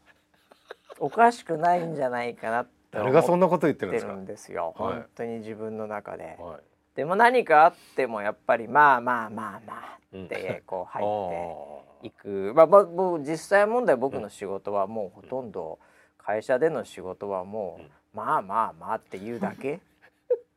[0.99, 4.12] おかしくないんじゃないかなって誰がそん思なこと言ってるんですか？
[4.12, 4.93] ってるんですよ、はい。
[4.93, 6.38] 本当に自分の中で。
[6.39, 6.62] はい。
[6.95, 15.80] でも何かあってもやっぱりまあまあまあまあってこう入っていく、 まあ、まあもう実際問題僕の仕事はもうほとんど
[16.17, 17.91] 会社での仕事はもう、うん。
[18.13, 19.80] まあまあまあっていうだけ、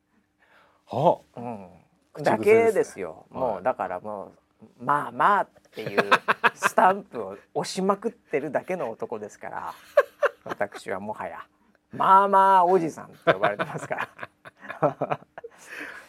[0.87, 1.69] はうん、
[2.21, 3.25] だけですよ。
[3.31, 3.39] はい。
[3.39, 4.31] もうだからもう
[4.83, 6.01] まあまあっていう
[6.53, 9.73] スタンプを押しまくってるだけの男ですから
[10.43, 11.45] 私はもはや
[11.91, 14.09] まあまあおじさんって呼ばれてますから。
[14.81, 15.19] あ。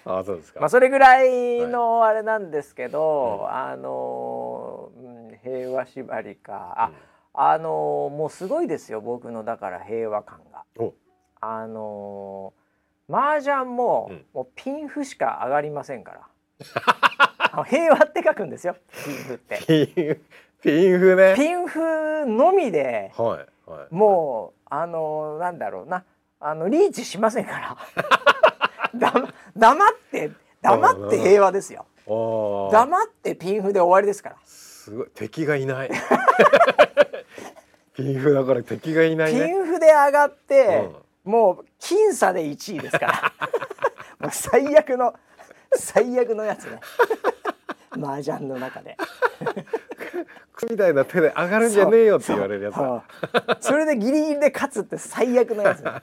[0.07, 0.61] ああ、そうですか。
[0.61, 6.91] まあそれぐらいのあれなんですけど、あのーうん平和縛りか
[7.35, 10.65] あ、あのーもうすごいですよ僕のだから平和感が。
[11.41, 16.21] あのー、麻雀も、うんもうピンフしか上がりませんから。
[17.53, 19.59] あの平和って書くんですよピンフって。
[20.63, 21.35] ピンフね。
[21.37, 23.95] ピンフのみではいはい。
[23.95, 26.05] もうあのーなんだろうな。
[26.39, 27.77] あのリーチしませんから。
[28.95, 29.13] だ
[29.57, 30.31] 黙って
[30.63, 31.87] 黙って平和ですよ。
[32.07, 34.37] 黙ってピンフで終わりですから。
[34.45, 35.07] すごい。
[35.15, 35.91] 敵がいない。
[37.95, 40.91] ピンフだから敵がいないピねンフで上がって、
[41.25, 43.33] もう僅差で1位ですから。
[44.21, 45.15] もう最悪の
[45.75, 46.81] 最悪のやつね。
[47.93, 48.97] 麻雀の中で。
[49.39, 49.67] ク
[50.71, 53.03] みたいな手で上がるんじゃねえよって言われるやつそう。
[53.61, 55.91] それでギリギリで勝つって最悪のやつね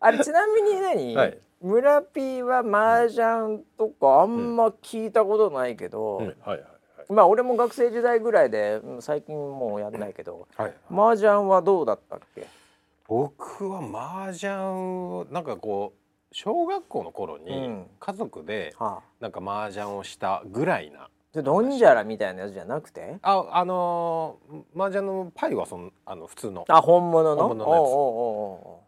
[0.00, 1.38] あれちなみに何、はい。
[1.62, 6.26] 村 P は麻雀とかあんま聞いたことないけど、うん。
[6.26, 6.64] はいはい
[7.08, 12.48] まあ俺も学生時代ぐらいでうん最近もうやんないけどはい、はい、麻雀はどうだったっけ？
[13.06, 13.78] 僕は
[14.24, 15.98] 麻雀をなんかこう
[16.32, 17.86] 小学校の頃うにん。
[18.00, 19.02] 家族ではあ。
[19.20, 23.18] なんか麻雀をしたぐらいなでドンジャラみたいなやつじゃなくて？
[23.22, 26.64] ああのー麻雀のパイはそのあの普通の。
[26.68, 27.48] あ本物の？
[27.48, 27.80] 本物のやつ。
[27.82, 27.88] おう
[28.68, 28.80] お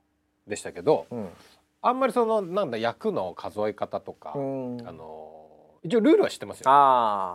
[0.48, 1.06] でしたけど
[1.82, 6.64] あんまりそのなんだ役の数え方とか、うん、うん、あのー一応ルールは知ってますよ。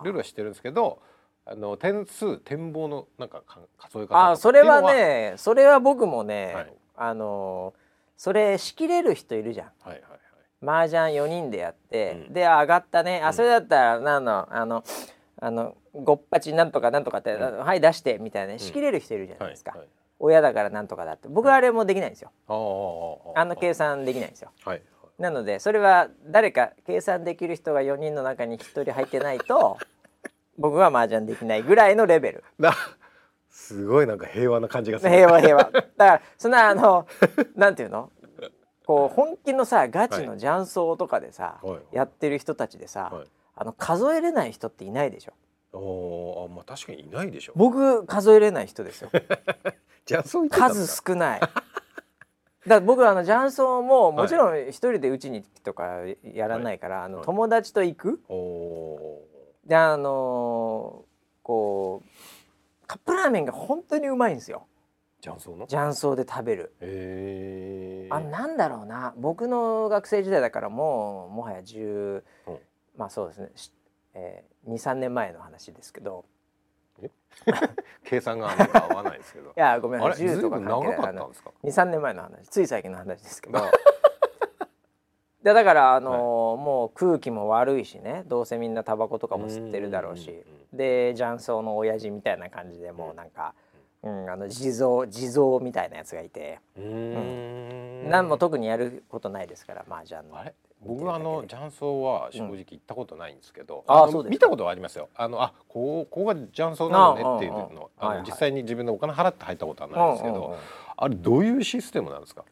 [0.03, 0.99] ルールは知ってるんですけど
[1.45, 6.73] あの点数展望のなんかか数え方あーそれはねそれは僕もね、はい。
[6.97, 7.83] あのー
[8.15, 9.67] それ仕切れる人いるじゃん。
[9.81, 10.01] はいはい
[10.63, 12.33] 麻雀4人でやって、うん。
[12.33, 13.27] で上がったね、うん。
[13.27, 14.83] あそれだったら何のあの
[15.39, 17.59] あのごっぱちなんとかなんとかって、うん。
[17.59, 19.89] はい出してみたいな仕切れる人いるじゃないですか、はいはい。
[20.19, 21.27] 親だからなんとかだって。
[21.27, 22.31] 僕はあれもできないんですよ。
[22.47, 24.51] あーあの計算できないんですよ。
[24.63, 24.81] はい
[25.19, 29.77] なのでそれは誰か計算できる人が4人の中に1人入ってないと
[30.57, 32.43] 僕は麻雀できないぐらいのレベル。
[32.59, 32.73] な
[33.49, 35.11] すごいなんか平和な感じがする。
[35.11, 35.63] 平和平和。
[35.71, 37.07] だからそんなあの
[37.55, 38.11] なんていうの？
[38.95, 41.81] こう本気のさガチの雀荘とかでさ、はいはい。
[41.91, 43.27] やってる人たちでさ、はい。
[43.55, 45.33] あの数えれない人っていないでしょ？
[45.77, 47.53] おーあまあ確かにいないでしょ。
[47.55, 49.09] 僕数えれない人ですよ。
[50.05, 50.75] じゃあそう言ってたんだ。
[50.75, 51.39] 数少ない。
[51.41, 51.53] だか
[52.65, 57.25] ら僕はあの雀荘ももちろん一人でうちにとかやらないから、あのはい。
[57.25, 58.21] 友達と行く。
[58.29, 59.21] お
[59.65, 62.07] であのーこう
[62.87, 64.65] カップラーメンが本当にうまいんですよ。
[64.69, 64.72] ー
[65.23, 65.67] 雀荘の？
[65.69, 66.75] 雀荘で食べる。
[66.81, 68.13] へー。
[68.13, 69.13] あなんだろうな。
[69.17, 72.57] 僕の学生時代だからもうもはや10、うん。
[72.97, 73.71] まあそうですね、し
[74.13, 76.25] えー、23年前の話ですけど。
[78.03, 79.49] 計算が合わないですけど。
[79.49, 80.27] いやごめんなさい。
[80.27, 80.97] 10とか関係ない。
[80.97, 82.47] あのかったんですか？23年前の話。
[82.49, 83.59] つい最近の話ですけど。
[85.41, 88.23] でだからあのーもう空気も悪いしね。
[88.27, 90.45] どうせみんなタバコとかも吸ってるだろうし。
[90.73, 93.53] で雀荘の親父みたいな感じでもうなんか、
[94.03, 96.83] うん、あの地蔵地蔵みたいなやつがいて、うー
[98.07, 98.09] ん。
[98.09, 100.37] 何も特にやることないですから麻雀の。
[100.37, 100.53] あれ？
[100.85, 105.07] 僕はあの雀荘は正直行ったことないんですけど、のあそう見たことはありますよ。
[105.15, 107.89] あのあこうここが雀荘なのねっていうの。
[107.97, 110.57] あの実際に自分でお金払って入ったことはないんですけど、
[110.97, 112.43] あれどういうシステムなんですか？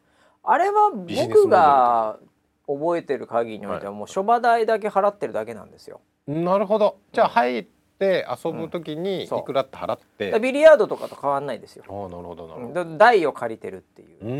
[0.42, 2.18] あれは僕が
[2.66, 6.00] 覚えてる限りにおいてはもう諸場代だけ払ってるだけなんですよ。
[6.26, 6.96] なるほど。
[7.12, 7.66] じゃあ入っ
[8.02, 11.84] て遊ぶ時にいくらって払って、だからビリヤードとかと変わんないですよ。
[11.88, 14.24] ああなるほどなるうんほど、だ台を借りてるっていう。
[14.24, 14.34] うー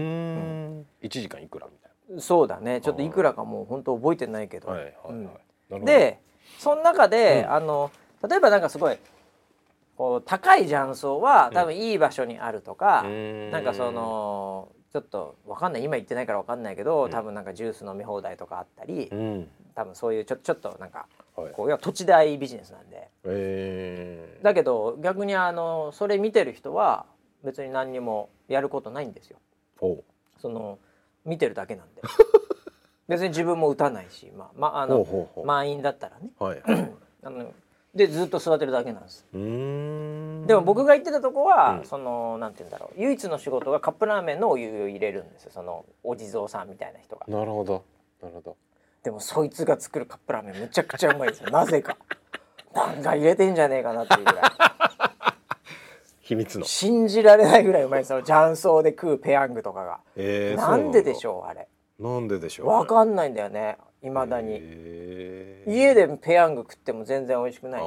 [0.81, 0.87] ん。
[1.01, 2.81] 一時間いくらみたいそうだね。
[2.81, 5.25] ちょっといくらかもう本当覚えてないけど、なはいはいはい、うん。
[5.25, 5.39] なる
[5.71, 5.85] ほど。
[5.87, 6.19] で
[6.59, 7.53] その中で、うん。
[7.53, 7.91] あの
[8.29, 8.97] 例えばなんかすごい
[9.97, 15.85] こう高い雀荘は多分いい場所にあるとか、ななんかそのちょっとわかんない。
[15.85, 17.11] 今言ってないからわかんないけど、うん。
[17.11, 19.49] 多分なんかジュース飲み放題とかあったり、うん。
[19.75, 21.53] 多分そういうちょちょっとなんかはい。
[21.53, 23.09] こう要は土地代ビジネスなんで。
[23.25, 27.07] えー、だけど逆にあのそれ見てる人は
[27.45, 29.39] 別に何にもやることないんですよ。
[30.39, 30.79] その
[31.25, 32.03] 見てるだけなんで。
[33.09, 36.31] 別に自分も打たないしまあまああの満員だったらね。
[36.39, 36.63] はい
[37.25, 37.53] あの
[37.95, 39.27] でずっと座ってるだけなんです。
[39.33, 41.85] でも僕が行ってたとこは、うん。
[41.85, 43.01] そのなんて言うんだろう。
[43.01, 45.51] 唯一の仕事がカップラーメンのお湯を入れるんですよ。
[45.53, 47.27] そのお地蔵さんみたいな人が。
[47.29, 47.85] なるほど。
[48.23, 48.57] なるほど
[49.03, 51.51] でもそいつが作るカップラーメンむちゃくちゃうまいですよ。
[51.51, 51.97] なぜか。
[52.75, 54.43] なんか入れてんじゃねえかなっていうぐらい。
[56.23, 56.65] 秘密の。
[56.65, 58.21] 信じられないぐらいうまいですよ。
[58.21, 61.69] 雀荘で食うペヤングとかが、えー、なんででしょょうあれ。
[61.99, 62.69] うなんででしょう。
[62.69, 63.77] わかんないんだよね。
[64.05, 67.87] いまだに、へー家でペヤング食っても全然美味しくないし。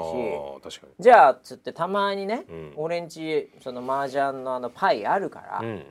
[1.00, 2.74] じゃあっつってたまにね、うん。
[2.76, 5.86] 俺んちその麻雀のあのパイあるから、に、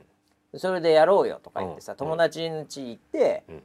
[0.53, 1.97] うん、それでやろうよとか言ってさ、うん。
[1.97, 3.63] 友達ん家行って、うん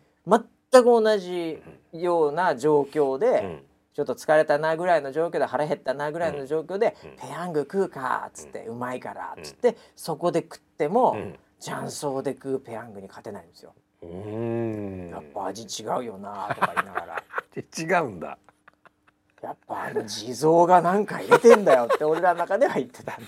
[0.73, 3.63] 全く同じような状況で、うん。
[3.93, 7.11] ちょっと疲れたなぐらいの状況で腹減ったなぐらいの状況で「うん。
[7.17, 11.39] ペヤング食うか」っつって、うまいから」っつって、そこで食っても、うん。
[11.59, 13.75] 雀荘で食うペヤングに勝てないんですよ。
[14.03, 14.09] うー
[15.09, 15.11] ん。
[15.11, 17.23] やっぱ味違うよなとか言いながら。
[18.01, 18.39] 違うんだ。
[19.43, 23.19] やっぱあの地蔵がなんか入れてんだよって俺らの中では言ってた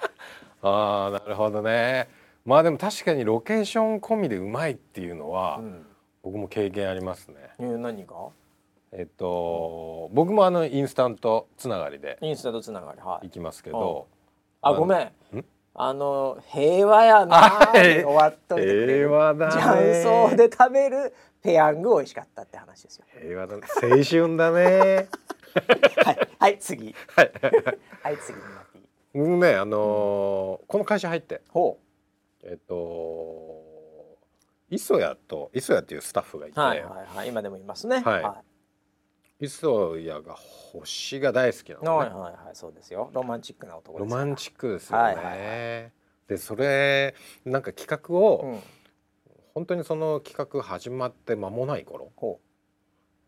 [0.62, 2.08] あーなるほどね。
[2.44, 5.87] まあでも確かにロケーション込みでうまいっていうのは、うん
[6.22, 7.36] 僕も経験ありますね。
[7.58, 8.14] えー何が？
[8.92, 13.26] えっと僕もあのインスタントつながりでインスタントつながりはい。
[13.26, 14.08] 行きますけど。
[14.62, 14.98] あごめん。
[15.36, 15.44] ん？
[15.80, 19.52] あの平和やな終わっとい平和だね。
[19.52, 23.04] 雀荘で食べるペヤング美味しかったって話ですよ。
[23.20, 23.62] 平和だね。
[23.82, 25.08] 青春だね。
[26.04, 26.28] はい。
[26.40, 26.94] はい次。
[27.14, 27.32] はい。
[28.02, 28.36] はい次
[29.20, 31.42] ねあのーこの会社入って。
[31.48, 31.78] ほ
[32.42, 33.57] えっと
[34.70, 37.28] 磯谷と磯谷っていうスタッフがいて、うはいはいはい。
[37.28, 38.00] 今でもいますね。
[38.00, 38.22] はい。
[38.22, 38.42] は
[39.40, 42.34] 磯谷が星が大好きなのね、はいはいはい。
[42.54, 43.10] そうですよ。
[43.12, 45.88] ロマンチックな男ですクロマンチックですよね、はいはいは
[46.28, 47.14] でそれ
[47.46, 48.60] なんか企画を、うん
[49.54, 52.12] 本当にその企画始まって間もない頃。
[52.14, 52.38] ほ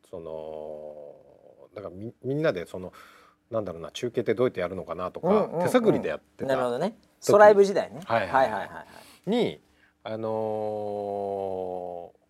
[0.08, 2.92] そのだからみみんなでその
[3.50, 5.62] なんだろうな中継ってどうやってやるのかなとか、うんうんうん。
[5.64, 6.96] 手探りでやってたうなるほどね。
[7.18, 8.00] ストライブ時代ね。
[8.04, 8.86] はいはいはいは
[9.26, 9.30] い。
[9.30, 9.60] に
[10.02, 10.30] あのー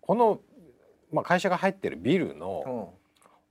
[0.01, 0.39] この、
[1.11, 3.01] まあ、会社が入ってるビルのうん。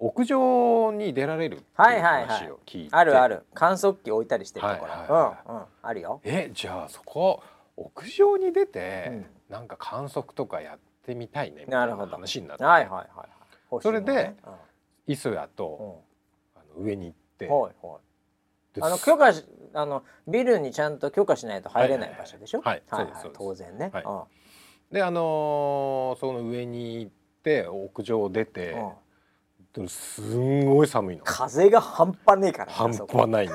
[0.02, 2.88] 屋上に出られるっていうはいはいはい話を聞い。
[2.88, 3.44] て、あるある。
[3.52, 5.64] 観測器置いたりしてるところ、はいはいはうんうん。
[5.82, 7.42] あるよ、えじゃあそこ
[7.76, 9.26] 屋上に出て、うん。
[9.50, 12.12] なんか観測とかやってみたいねみたなないるほど。
[12.12, 13.28] 話になって、はいはいはいはい。
[13.70, 14.36] 欲しいそれでのね
[15.06, 15.48] 磯谷うん。
[15.50, 16.02] と、
[16.56, 18.00] あの上に行って、うんはいはい。
[18.00, 18.09] で
[18.80, 22.60] あの許可しあのビルにちゃんと許可しないと入れない場所でしょ？
[22.60, 23.12] はいはいはい。
[23.14, 23.90] そうです当然ね。
[23.92, 24.04] はい。
[24.04, 24.22] うん。
[24.94, 28.76] であのーその上に行って屋上を出て、
[29.76, 29.88] うん。
[29.88, 31.22] すんごい寒いの。
[31.24, 32.72] 風が半端ねえからね。
[32.72, 33.54] 半端ないの。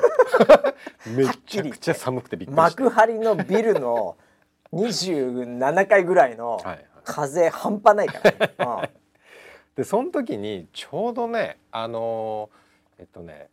[1.16, 4.18] めちゃくちゃ寒くてびっくりした、幕張のビルの
[4.74, 8.90] 27階ぐらいのはいはい、風半端ないからね。
[9.76, 13.50] でその時にちょうどねあのーえっとね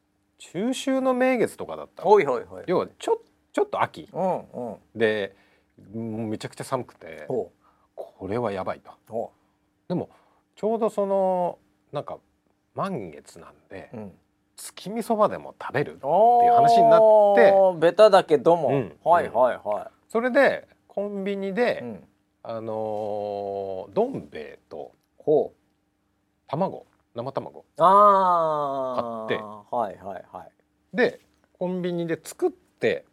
[0.52, 2.64] 中秋の名月とかだったうんのおいおいおい。
[2.66, 4.76] 要はちょちょっと秋うんうん。
[4.94, 5.36] で
[5.94, 7.52] めちゃくちゃ寒くてこ
[8.28, 9.32] れはやばいと
[9.88, 10.10] でも
[10.56, 11.58] ちょうどその
[11.92, 12.18] なんか
[12.74, 14.12] 満月なんで、うん。
[14.56, 21.84] 月見そばでも食べるおっていう話になってベタだけども、うんはいはいはそれでコンビニで、い。
[21.84, 22.04] うん。
[22.44, 24.92] あのーどん兵衛と。
[26.48, 29.26] 卵生卵ああ。
[29.28, 30.96] 買ってはいはいはい。
[30.96, 31.20] で
[31.58, 33.04] コンビニで作って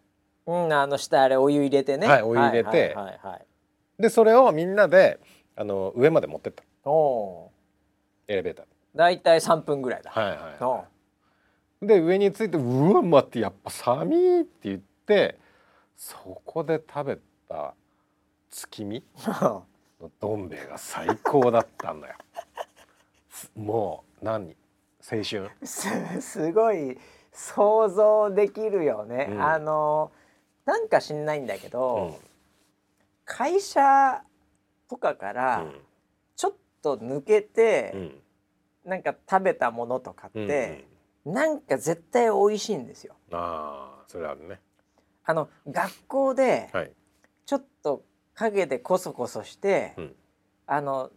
[0.46, 2.08] うんあの下あれお湯入れてね。
[2.08, 3.46] はいお湯入れてはいはいはいはい。
[4.02, 5.20] でそれをみんなで
[5.56, 7.52] あの上まで持ってったおお
[8.28, 10.12] エレベーターだいたい3分ぐらいだ。
[10.14, 10.84] ではいおはい
[11.82, 15.38] うで上についてうわ待ってやっぱ寒いって言って
[15.96, 17.74] そこで食べた
[18.50, 19.66] 月見 の
[20.20, 22.29] どん兵衛が最高だったんだよす
[23.56, 24.56] もう何？
[25.02, 25.50] 青春？
[25.64, 25.88] す
[26.22, 26.98] すごい
[27.32, 29.28] 想像できるよね。
[29.30, 29.42] うん。
[29.42, 30.12] あの
[30.66, 32.16] なんか知んないんだけうど、ん。
[33.26, 34.24] 会社
[34.90, 35.66] とかから
[36.36, 38.22] ちょっと抜けて、うん。
[38.86, 40.86] なんか食べたものとかっうんて、
[41.26, 43.16] なんか絶対美味しいんですよ。
[43.32, 44.60] ああそれあるね。
[45.24, 46.92] あの学校ではい。
[47.46, 48.04] ちょっと
[48.36, 50.16] 陰でこそこそして、うん。
[50.66, 51.12] あの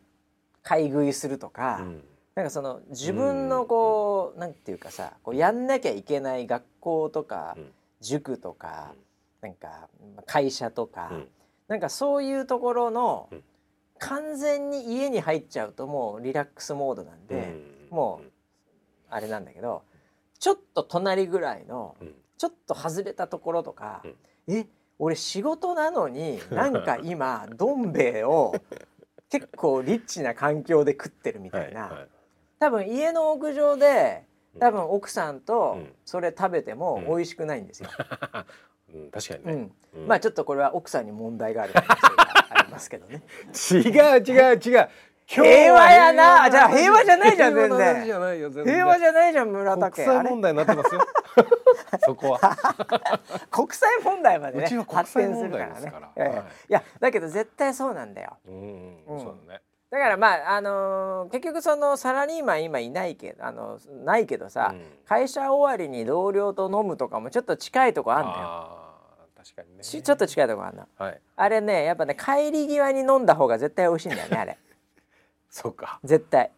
[0.62, 2.04] 買い食いするとか、うん
[2.34, 7.72] なんかその自分のこう、なんていうかさこうやんなきゃいけない学校とか、うん。
[8.00, 8.94] 塾とか、
[9.42, 9.88] なんか
[10.26, 11.28] 会社とか、うん。
[11.68, 13.42] なんかそういうところの、うん。
[13.98, 17.54] 完全に家に入っちゃうともうリラックスモードなんで、
[17.90, 17.96] うん。
[17.96, 18.30] もう
[19.10, 19.82] あれなんだけど
[20.40, 22.14] ちょっと隣ぐらいのうん。
[22.38, 24.14] ちょっと外れたところとか、うん。
[24.48, 24.66] え
[24.98, 28.54] 俺仕事なのに なんか今どん兵衛を
[29.28, 32.08] 結構リッチな環境で食ってるみたいな、はいはい
[32.62, 34.22] 多分家の屋上で
[34.60, 35.92] 多分奥さんとうん。
[36.04, 37.06] それ食べてもうん。
[37.06, 37.90] 美味しくないんですよ。
[38.94, 39.72] うん、確かにね、うん。
[40.02, 40.06] うん。
[40.06, 43.22] まあちょっとこれは奥さんに問題がある可能性がありますけどね。
[43.72, 44.88] 違う違う違う。
[45.26, 46.48] 平和やな。
[46.48, 48.04] じゃあ平和じゃないじゃん 全然。
[48.04, 48.18] 平
[48.86, 50.12] 和じゃないじゃん村田国家。
[50.12, 51.00] あれ際問題になってますよ。
[52.04, 52.56] そこは。
[53.50, 56.44] 国際問題までね発展するからね。
[56.68, 56.72] い。
[56.72, 58.36] やだけど絶対そうなんだよ。
[58.46, 59.20] うん、うん。
[59.20, 68.78] そうだねだからまああのー結局そのサラリーマン今いないけどあのないけどさ、うん会社終わりに同僚と飲むとかもちょっと近いとこあんだよ。
[69.36, 70.86] 確かにねちちょっと近いとこあんの。
[70.96, 74.58] はいあれねやっぱね帰り際に飲んだ方が絶対美味しいんだよねあれ。
[75.50, 76.50] そうか絶対。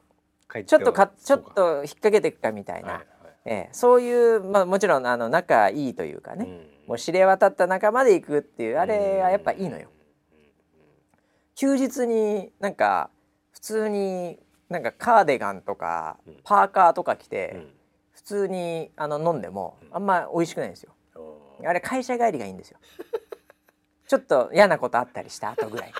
[0.66, 2.88] ちょっとかちょっと引っ掛けていくかみたいな。
[2.92, 3.06] はいはい
[3.46, 9.88] ええ、そういうまあもちろんあの仲いいというかね、うんもう知れ渡った仲まで行くっていうあれはやっぱいいのよ。
[11.54, 13.13] 休日になんか普
[13.64, 16.36] 通になんかカーディガンとかうん。
[16.44, 17.66] パーカーとか着うてん。
[18.12, 20.92] 普通にあの飲んでもあんま美味しくないんですよ。
[21.16, 22.78] うんあれ会社帰りがいいんですよ。
[24.06, 25.92] ちょっと嫌なことあったりした後ぐらい。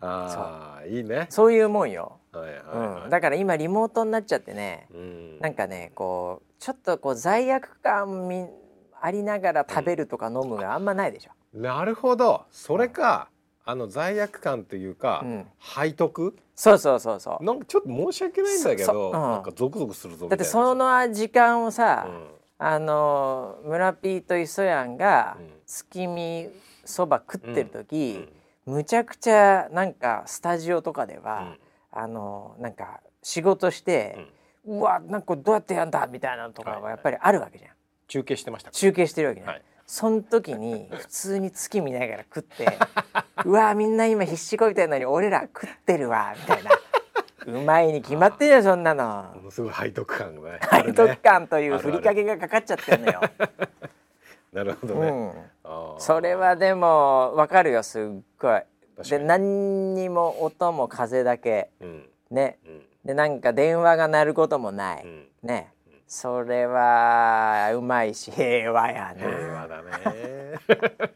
[0.00, 1.26] ああいいね。
[1.30, 5.38] そういうもんよ、はいはい、うん、だから今リモートになっちゃってね、うん。
[5.40, 8.46] なんかねこうちょっとこう罪悪感み
[9.00, 11.30] ありながら食べるとか飲むがあんまないでしょ。
[11.52, 12.46] なるほど。
[12.50, 13.28] それか
[13.66, 15.46] あの罪悪感というか、うん。
[15.58, 16.36] 背徳？
[16.54, 17.44] そうそうそうそう。
[17.44, 19.12] なんかちょっと申し訳ないんだけど、うん。
[19.12, 22.26] なんかゾクゾクするぞだってその時間をさ、うん。
[22.58, 25.48] あの村ピーと磯やんがうん。
[25.66, 26.48] 月見
[26.84, 28.28] そば食ってる時、
[28.66, 31.56] むちゃくちゃなんかスタジオとかでは、
[31.90, 34.26] あのなんか仕事して、
[34.66, 37.70] うわなんかどうやってやんだみたいなのとかはやっぱりあるわけじゃん。
[38.08, 39.52] 中継してましたか中継してるわけじゃん。
[39.54, 42.78] はいその時に普通に月見ながら食って
[43.44, 46.70] うわみんな今必死こいてるのに俺ら食ってるわみたいな。
[47.46, 49.32] うまいに決まってるよそんなの。
[49.36, 50.60] ものすごい背徳感がね。
[50.70, 53.20] 背徳感というふりかけがかかっちゃってるのよ。
[54.52, 58.02] なるほどね、うん、それはでもわかるよすっ
[58.38, 58.62] ごい。
[59.08, 61.70] で何にも音も風だけ。
[61.80, 62.08] うん。
[62.30, 62.58] ね。
[62.64, 62.82] うん。
[63.04, 65.26] でなんか電話が鳴ることもない、うん。
[65.42, 65.73] ね
[66.06, 69.14] それはうまいし平和やな。
[69.14, 70.54] 平和だね。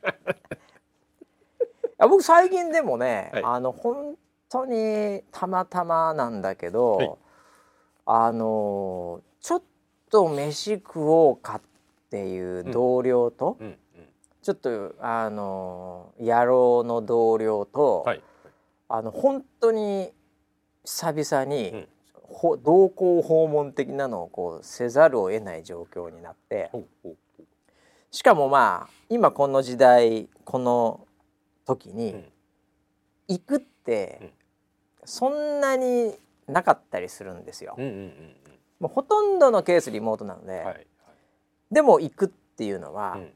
[1.99, 3.43] あ僕最近でもね、はい。
[3.45, 4.17] あの本
[4.49, 7.11] 当にたまたまなんだけど、はい。
[8.07, 9.63] あのちょっ
[10.11, 11.61] と飯食おうかっ
[12.11, 13.79] ていう同僚と、うんうん。
[14.43, 18.23] ちょっとあの野郎の同僚と、はい。
[18.89, 20.11] あの本当に
[20.85, 21.87] 久々に、
[22.63, 26.71] 同行訪問的なのをこうせざるを得ない状況になって。
[28.11, 31.07] しかもまあ今この時代この
[31.67, 32.25] 時に、うん。
[33.29, 34.33] 行くって
[35.05, 36.15] そんなに
[36.47, 37.77] なかったりするんですよ。
[38.81, 40.87] もうほとんどのケースリモートなので、
[41.71, 43.33] でも行くっていうのは、はい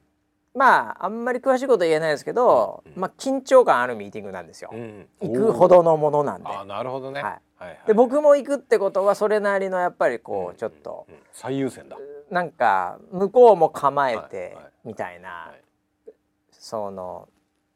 [0.54, 4.70] まああんまり詳しいこと言えないですけど、うんまあ緊張感あるミーティングなんですよ。
[4.72, 5.08] うん。
[5.20, 6.48] 行くほどのものなんで。
[6.48, 7.22] あーなるほどね。
[7.22, 7.40] はい
[7.86, 11.96] で僕も行くってことはそれなりのやっぱりこうんうちょっとうん最優先だ。
[12.30, 16.12] なんか向こうも構えてみたいなはい。
[16.50, 17.28] その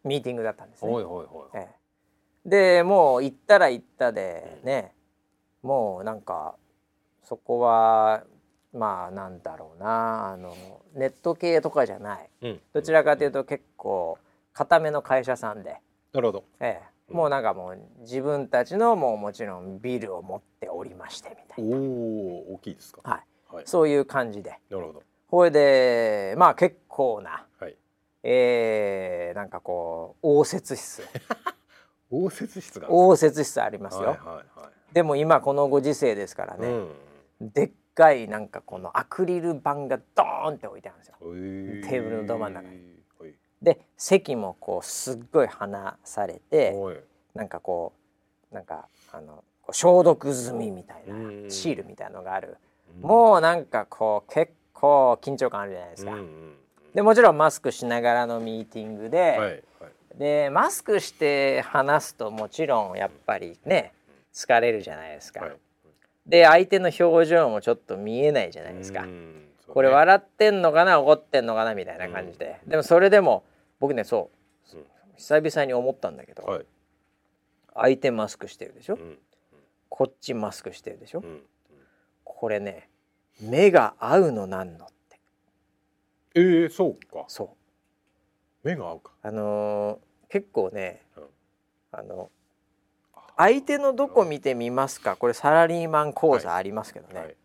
[0.05, 0.91] ミーティングだったんですね。
[0.91, 1.57] ほいほいほい。
[1.59, 1.69] え
[2.45, 2.49] え。
[2.49, 4.93] でもう行ったら行ったでね、
[5.63, 6.55] もうなんか
[7.25, 8.23] そこは
[8.73, 10.55] まあなんだろうなあの
[10.95, 12.31] ネット系とかじゃない。
[12.43, 12.61] うん。
[12.73, 14.19] どちらかというと結構
[14.53, 15.77] 固めの会社さんで、
[16.13, 16.45] なるほど。
[16.61, 23.01] ええ、もうなんかもう自分たちのもうもちろんビルを持っておりましてみたいおお大きいですか？
[23.05, 23.19] な、は
[23.53, 23.65] い、はい。
[23.67, 24.59] そういう感じで。
[24.71, 25.03] なるほど。
[25.29, 27.77] ほいでまあ結構な、はい。
[28.23, 31.03] えー、なんかこう応接室。
[32.11, 34.11] 応接室が応接室ありますよ。
[34.11, 34.95] はいはいはい。
[34.95, 36.89] でも今このご時世ですからね、うん
[37.41, 41.17] でっかいなんかこのアクリル板がドーンって置いてあるんですよ。
[41.91, 42.77] テーブルのど真ん中に。
[42.77, 42.86] はい
[43.67, 46.73] で席もこうすっごい離されて
[47.35, 47.93] なんかこ
[48.53, 52.59] うなんかあの消毒済みみたいなうんシールみたいのがある、
[53.03, 53.09] うん。
[53.09, 56.13] もうなんかこう結構緊張感あるじゃないですか。
[56.13, 56.53] うんうん
[56.95, 59.63] でもちろんマスクしながらのミーティングで、はいはい。
[60.17, 63.93] でマスクして話すともちろんやっぱりね
[64.33, 65.41] 疲れるじゃないですか。
[65.41, 65.57] はい。
[66.25, 69.05] で相手の表情もちょっと見えないじゃないですか。
[69.69, 73.43] これ笑ってんのかな怒ってんのかなみたいな感じで、でもそれでも
[73.81, 74.31] 僕ねそ
[74.73, 74.77] う。
[74.77, 74.85] うん。
[75.17, 76.67] 久々に思ったんだけど、はい。
[77.75, 79.19] 相手マスクしてるでしょ、うん。
[79.89, 81.43] こっちマスクしてるでしょ、うん。
[82.25, 82.89] これね
[83.41, 85.21] 目が合うのなんのって。
[86.35, 87.25] えーそうか。
[87.29, 87.57] そ
[88.65, 88.69] う。
[88.69, 89.13] 目が合うか。
[89.23, 91.25] あのー結構ね、うん。
[91.93, 92.31] あの
[93.37, 95.17] 相手のどこ見てみますか？
[95.17, 97.37] これサラリーマン講座ありますけどね、はい。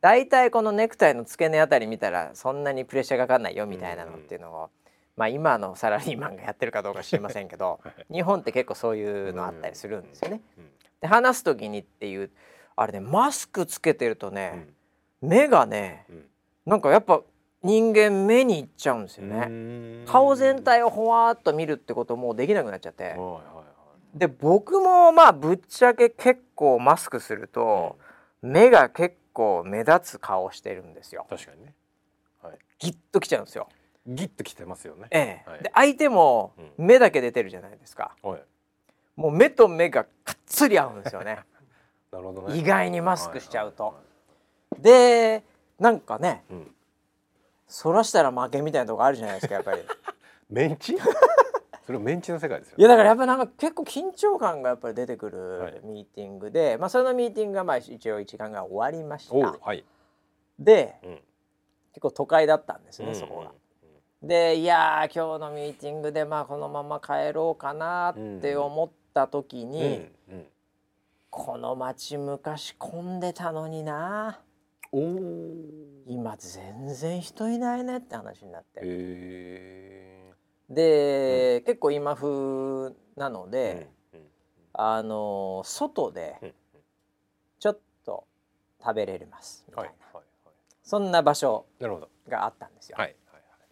[0.00, 0.28] だい。
[0.28, 4.70] たいこのネクタイの付け根あたり見たらそんなにプレッシャーかかんないよみたいなのっていうのを、
[5.16, 8.12] まあ今のサラリーマンがやってるかどうか知りませんけど はい。
[8.14, 10.40] 日本って結構そういうのあったりするんですよね。
[10.58, 10.70] うん。
[11.00, 12.30] で話す時にっていう
[12.76, 14.74] あれねマスクつけてるとうね、ん。
[15.20, 16.28] 目がねうん。
[16.66, 17.22] なんかやっぱ
[17.62, 20.02] 人間目にいっちゃうんですようね。
[20.02, 20.06] ん。
[20.06, 23.16] 顔全体をほわーっと見るってこともうできなくなっちゃって。
[24.14, 27.96] で僕もまあぶっちゃけ結構マスクすると
[28.42, 31.26] 目が結構目立つ顔してるんですよ。
[31.28, 31.74] 確かにね。
[32.42, 32.58] はい。
[32.78, 33.68] ギッときちゃうんですよ。
[34.06, 35.08] ギッときてますよね。
[35.10, 35.50] ええ。
[35.50, 35.62] はい。
[35.62, 38.14] で相手もう目だけ出てるじゃないですか。
[38.22, 38.42] はい。
[39.16, 41.40] もう目と目がかっつり合うんですよね。
[42.12, 42.56] なるほどね。
[42.56, 43.84] 意外にマスクしちゃうと。
[43.84, 44.02] はいはい
[44.72, 44.82] はい。
[44.82, 45.44] で
[45.78, 46.74] なんかねうん。
[47.66, 49.82] そらしたら負けみたいなとこあるじゃないですかやっぱり。
[50.48, 50.96] メンチ？
[51.86, 55.26] それメンチの世界ですよいやだからやっぱなんか結構緊張感がやっぱり出てく
[55.60, 55.72] はい。
[55.72, 59.34] るミーティングで、まあそのミーティングがまあ一応時間が終わりました。
[59.34, 59.84] はい。
[60.58, 61.20] でうん。
[61.92, 63.14] 結構都会だったんですね、うん。
[63.14, 63.52] そこが。
[64.22, 69.82] でいやー今日のミーティングでまあこのまま帰ろうかなって思っった時に、
[70.28, 70.46] うんうん。
[71.28, 74.40] この街昔混んでたのにな。
[74.92, 80.32] 今全然人いないねって話になって、へ
[80.68, 84.18] で、結構今風なのえで、
[84.72, 86.54] あの外でうんうん。
[87.60, 88.24] ちょっと
[88.82, 90.24] 食べれますみたはいいな、はいはい
[90.82, 91.66] そんな場所
[92.28, 92.96] があったんですよ。
[92.98, 93.16] はいはい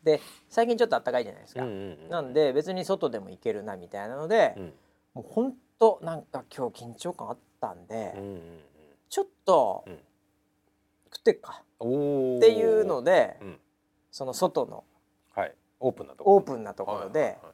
[0.09, 1.61] で最近ちょっと暖かいじゃないですか。
[1.61, 2.09] はいうんうんうん。
[2.09, 4.73] なんで別に外でも行けるなみたいなので、うん。
[5.15, 8.41] もうほんとなんか今日緊張感あったんで、うんうん
[9.11, 9.99] ちょっとうん。
[11.13, 11.63] 食ってっか。
[11.63, 11.79] っ
[12.41, 13.61] ていうので、うん。
[14.11, 14.85] その外の
[15.35, 15.55] はい。
[15.81, 16.37] オープンなとこ。
[16.37, 17.53] オープンなところではいはいはい。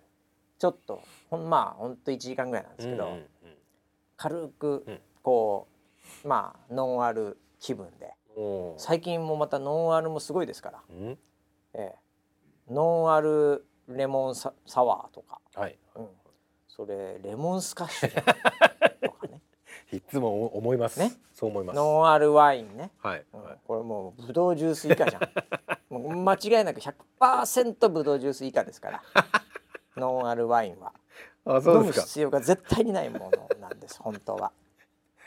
[0.59, 3.27] ちょっとほんまあほんと1時間ぐらいなんですけど、うんうん
[4.17, 5.01] 軽くうん。
[5.23, 5.67] こ
[6.25, 8.15] うまあノンアル気分で。
[8.79, 11.19] 最近もまたノンアルもすごいですから、うん。
[11.75, 11.95] ええ、
[12.71, 15.79] ノンアルレモンササワーとか、はい。
[15.97, 16.07] うん、
[16.69, 18.15] それレモンスカッシュ
[19.05, 19.41] とかね。
[19.93, 20.99] いつも思います。
[20.99, 21.13] ね。
[21.33, 21.77] そう思います。
[21.77, 23.11] ノンアルワインね、うん。
[23.11, 23.25] はい。
[23.33, 25.23] はいこれもうブドウジュース以下じゃん。
[25.91, 29.03] もう間違いなく100%ブドウジュース以下ですから。
[29.97, 30.93] ノンアルワインは。
[31.47, 32.07] あ飲むそうですか。
[32.07, 34.51] 必要が絶対にないものなんです本当は、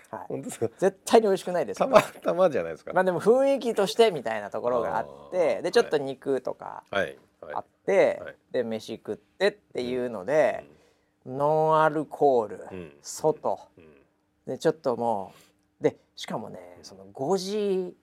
[0.09, 0.69] はい、本当ですか。
[0.77, 1.77] 絶対に美味しくないです。
[1.77, 2.91] たまたまじゃないですか。
[2.93, 7.03] まあでも雰囲気としてみたいなところがあってでちょっと肉とかはい。
[7.03, 7.17] はい
[7.53, 8.35] あって、はい。
[8.51, 10.65] で飯食ってっていうので、
[11.25, 12.93] ノンアルコール、うん。
[13.01, 13.59] 外。
[13.77, 13.97] うん。
[14.47, 15.33] でちょっとも
[15.81, 17.97] うでしかもねその5時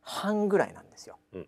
[0.00, 1.46] 半ぐらいなんですよ、うん。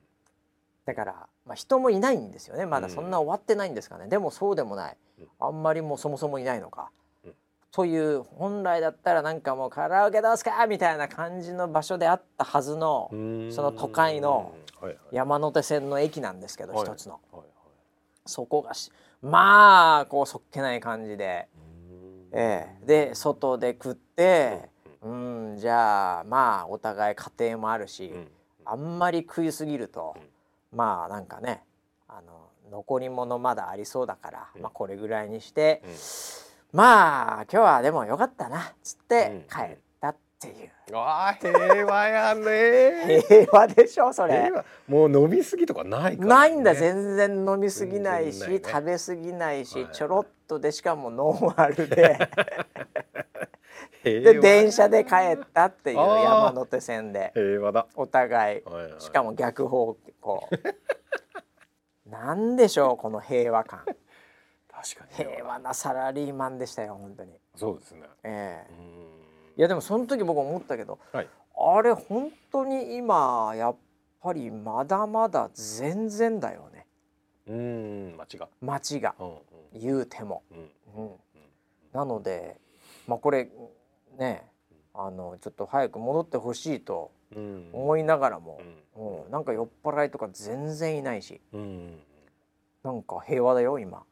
[0.84, 2.66] だから、まあ、人もいないんですよね。
[2.66, 5.28] まだそんな終わってないんですかね、でもそうでもない、うん。
[5.40, 6.90] あんまりもうそもそもいないのか、
[7.24, 7.34] うん。
[7.72, 13.08] という本来だったらなんかもうカラオケどうすかみたいな感じの場所であったはずの
[13.50, 14.54] その都会の
[15.12, 16.86] 山手線の駅なんですけどはい。
[16.86, 17.20] 一つの。
[18.26, 18.90] そこがし
[19.22, 21.48] まあこうそっけない感じで、
[22.32, 22.86] ええ。
[22.86, 24.70] で外で食って
[25.02, 28.28] うんじゃあまあお互い家庭もあるし、うん
[28.66, 30.16] あんまり食いすぎると、
[30.72, 31.62] まあなんかね
[32.08, 34.62] あの残り物まだありそうだから、うん。
[34.62, 36.78] まあこれぐらいにして、うん。
[36.78, 39.40] まあ今日はでもよかったなっつってうん。
[39.42, 39.83] 帰った
[40.50, 43.22] っていう、あー平和やね。
[43.28, 44.50] 平和でしょそれ。
[44.86, 46.26] もう飲みすぎとかないからね。
[46.26, 46.74] ないんだ。
[46.74, 48.60] 全然飲みすぎないしね。
[48.64, 49.92] 食べ過ぎないし、はい。
[49.92, 52.18] ちょろっとでしかもノンアルで。
[54.04, 57.32] で電車で帰ったっていう山手線で。
[57.34, 57.86] 平和だ。
[57.94, 58.62] お互い。
[58.64, 59.00] はいはい。
[59.00, 60.48] しかも逆方向。
[62.06, 63.80] なんでしょうこの平和感。
[63.80, 63.96] 確
[64.96, 65.30] かに。
[65.30, 67.40] 平和なサラリーマンでしたよ本当に。
[67.56, 68.02] そうですね。
[68.24, 68.70] ええ。
[68.70, 69.23] うーん
[69.56, 71.28] いやでもその時僕思ったけどはい。
[71.56, 73.76] あれ本当に今やっ
[74.22, 76.86] ぱりまだまだ全然だよね。
[77.46, 78.48] うーん街が。
[78.60, 79.14] 街が。
[79.18, 79.34] うん
[79.76, 81.10] 言うても、うんうん、
[81.92, 82.60] なので
[83.08, 83.50] まあこれ
[84.16, 84.46] ね
[84.94, 87.70] あのちょっと早く戻ってほしいとうん。
[87.72, 88.60] 思いながらも
[88.96, 89.24] う、ん。
[89.24, 91.40] うん、なんか酔っ払いとか全然いないし。
[91.52, 91.98] うん。
[92.84, 94.04] なんか平和だよ今。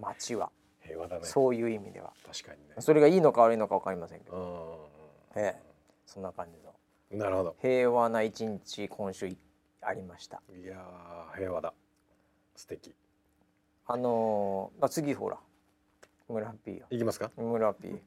[0.00, 0.50] 街は
[0.86, 2.12] 平和だねそういう意味では。
[2.26, 2.74] 確かにね。
[2.78, 4.88] それがいいのか悪いのか分かりませんけど。
[5.34, 5.42] うん。
[5.42, 5.62] ええ。
[6.06, 6.58] そんな感じ
[7.18, 7.24] の。
[7.24, 7.56] なるほど。
[7.60, 9.36] 平和な一日今週い
[9.82, 10.42] ありました。
[10.50, 11.72] いやー平和だ。
[12.54, 12.94] 素敵。
[13.86, 15.38] あのー、まあ、次ほら
[16.28, 16.86] 村 P よ。
[16.90, 17.30] いきますか？
[17.36, 18.00] 村 P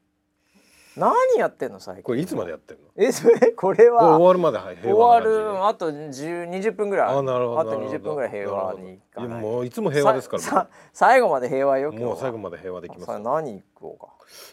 [0.96, 2.02] 何やってんの最近？
[2.02, 2.84] これいつまでやってんの？
[2.96, 5.44] えそれこれは終わるまで平和わな感じで。
[5.44, 7.16] るあと10 20分ぐらい。
[7.16, 8.30] あなるほどあと20なるほど分ぐらい。
[8.30, 13.04] 平和にいやもういつも平和ですからささ最後まで平和よ僕もう最後ままで平和できます。
[13.06, 14.08] さあ何行こうか。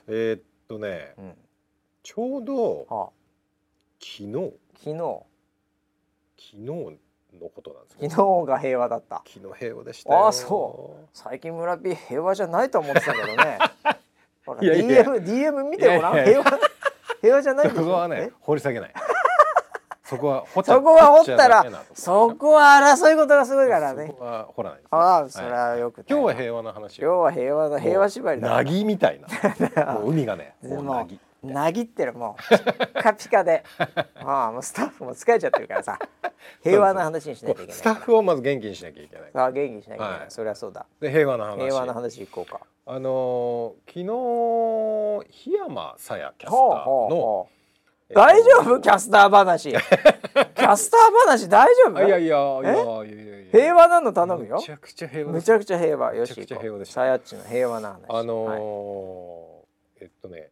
[0.07, 1.33] えーっとねうん。
[2.03, 3.09] ちょうどはあ。
[3.99, 4.53] 昨日。
[4.77, 5.23] 昨日。
[6.39, 9.23] 昨日のことなんですけど昨日が平和だった。
[9.27, 10.27] 昨日平和でしたよ。
[10.27, 11.07] あそう。
[11.13, 13.57] 最近村 P 平和じゃないと思ってたけどね
[14.61, 14.65] い。
[14.65, 15.03] やいや。
[15.03, 16.25] DM, DM 見てごらん。
[16.25, 16.59] 平和
[17.21, 18.31] 平和じゃないでしょそこはねえ？
[18.41, 18.93] 掘り下げない。
[20.03, 24.07] そこは掘っちゃそこは掘ったらそこは争い事がすごいからね。
[24.07, 29.19] そこは掘らないああそれはよく今日は平和な話今日は平和な平和縛りだなぎみたい
[29.75, 29.97] な。
[30.05, 32.35] 海がねもうなぎなぎってるも
[32.95, 33.01] う。
[33.01, 33.63] カピカで。
[34.15, 35.99] ああもうスタッフも疲れちゃってるからさ。
[36.63, 39.31] 平和な話にしなきゃいけないスタッフをまず元気にしなきゃいけない。
[39.31, 40.31] さあ元気にしなきゃいけない、はい。
[40.31, 40.85] そりゃそうだ。
[40.99, 41.57] で平和な話。
[41.61, 42.59] 平和な話いこうか。
[42.85, 44.05] あのー昨日
[45.49, 46.59] 檜山さやキャスター
[47.09, 47.49] の
[48.13, 48.79] 大丈夫？
[48.79, 49.71] キャスター話。
[49.73, 51.97] キャスター話大丈夫？
[51.97, 54.55] あいやいやいや平和なの頼むよ。
[54.57, 56.13] めちゃくちゃ平和むちゃくちゃ平和。
[56.15, 56.45] よし
[56.85, 58.01] さやっちの平和な話。
[58.07, 58.59] あのはい。
[58.59, 60.51] ーえっとね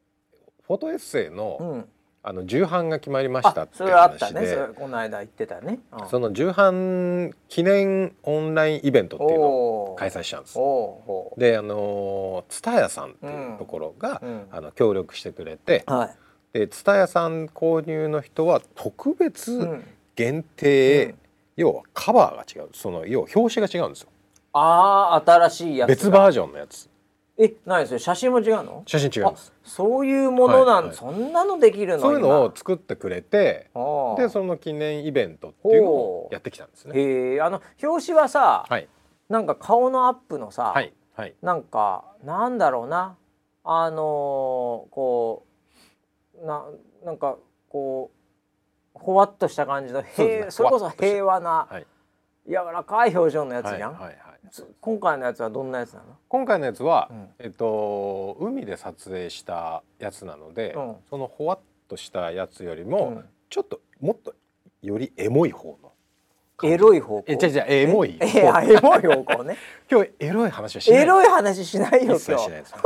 [0.68, 1.86] フォトエッセイの、うん。
[2.28, 6.10] あの重版が決まりましたあってそれはあった話で、ねこの間言ってたね、うん。
[6.10, 10.58] その重版記念オンラインイベントっていうのを開催したんです。
[11.38, 14.48] であの蔦屋さんっていうところが、ううん。
[14.50, 16.06] あの協力してくれては
[16.54, 16.58] い。
[16.58, 19.84] で蔦屋さん購入の人は特う別ん。
[20.16, 21.16] 限定、うん。
[21.58, 22.70] 要はカバーが違う。
[22.74, 24.10] その要は表紙が違うんですよ。
[24.52, 26.90] ああ新しいやつ別バージョンのやつ
[27.38, 28.84] え何それ写真も違うの？
[28.86, 29.54] 写真違うんです。
[29.56, 30.96] あそういうものなん、はいはい。
[30.96, 32.00] そんなのできるの？
[32.02, 34.16] そういうのを作ってくれて今。
[34.18, 36.98] でその記念イベントっていうのをやってきたんですね。
[36.98, 38.88] へえあの表紙はさ、はい。
[39.28, 41.36] なんか顔のアップのさ、はいはい。
[41.42, 43.18] なんかなんだろうな。
[43.64, 44.00] あのー
[44.92, 45.46] こ
[46.42, 46.64] うな
[47.04, 48.12] なんかこ
[48.96, 50.28] うほわっとした感じのそうですね。
[50.38, 51.88] 平それこそ平和なはい。
[52.48, 54.16] 柔らかい表情のやつじゃん、はいはいはい。
[54.16, 54.25] つ
[54.82, 56.06] 今回のやつはどんなやつなの？
[56.28, 57.28] 今回のやつは、うん。
[57.40, 60.96] えっと海で撮影したやつなので、うん。
[61.10, 63.26] そのほわっとしたやつよりうも、ん。
[63.50, 64.34] ちょっともっと
[64.82, 65.92] よりエモい方の
[66.64, 67.26] エロい方向？
[67.28, 69.58] え違う違うエモいえあエモい方向ね。
[69.92, 71.02] 今日エロい話はしない。
[71.02, 72.78] エロい話しないよ一切今日しないですよ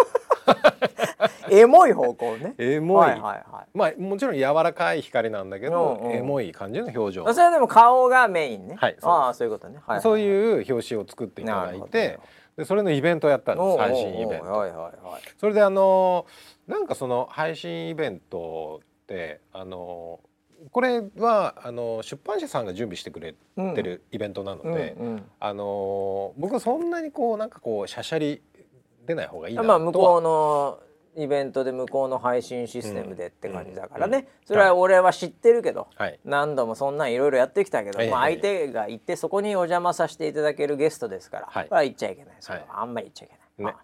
[1.56, 2.56] エモい方向ね。
[2.58, 3.78] エモい、はいはいはい。
[3.78, 6.12] まあもちろん柔らかい光なんだけど、うんうん。
[6.14, 8.76] エモい感じの表情、それはでも顔がメインね。
[8.78, 9.76] はいああそういうことね。
[9.78, 12.20] はいはい、そういう表紙を作っていただいて
[12.58, 14.46] でそれのイベントをやったんです配信イベント。
[14.46, 15.22] はいはいはい。
[15.38, 16.26] それであの
[16.68, 20.20] なんかその配信イベントってあの
[20.72, 25.24] これはあの出版社さんが準備してくれうんてるイベントなのうんで、うん。
[25.40, 28.42] あの僕はそんなにこうなんかこうしゃしゃり
[29.06, 30.80] 出ない方がいいなとはまあ向こうの
[31.20, 36.20] イベントで向こうの配信システムでって感じだからね、それは俺は知ってるけど、はい。
[36.26, 41.70] 何度もそんなんいろいろやってきたけど、ええまあ、相手がいてそこにお邪魔させていただけるゲストですから、はい。
[41.70, 42.36] これは言っちゃいけない。
[42.40, 43.74] それは、あんまり言っちゃいけない。
[43.74, 43.80] ね。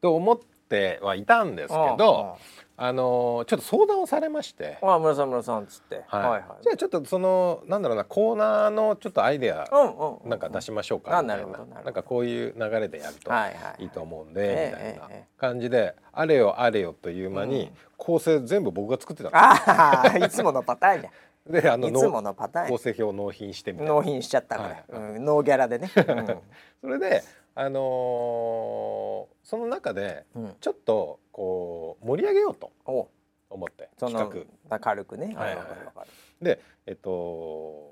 [0.00, 0.38] と思っ
[0.70, 2.38] てはいたんですけど、
[2.76, 6.22] あのちょっと相談をされまして、ああ村さん村さんっつって、はい。
[6.22, 6.42] はいはい。
[6.62, 11.42] じゃあちょっとそのなんだろうなコーナーのちょっとアイデアうんうんうんなんか出しましょうかみたいな。
[11.42, 13.86] るほどなんかこういう流れでやるとはいはいい。
[13.86, 17.70] いと思うんで、ええみたいなええ感じであれよあれよという間にうん。
[17.98, 23.92] 構成全部僕が作ってたんでああいつものパターンじゃんすであのいつものパターン構成表を納品してみたいな。
[23.92, 24.84] 納品しちゃったから、はい。
[25.16, 25.90] うん、ノーギャラでね、
[26.80, 27.22] それで
[27.60, 30.24] あのーその中で
[30.60, 33.08] ちょっとこう盛り上げようとお。
[33.50, 36.06] 思ってそ企の軽くね、はいはいわかるわかる。
[36.40, 37.90] 画でえっと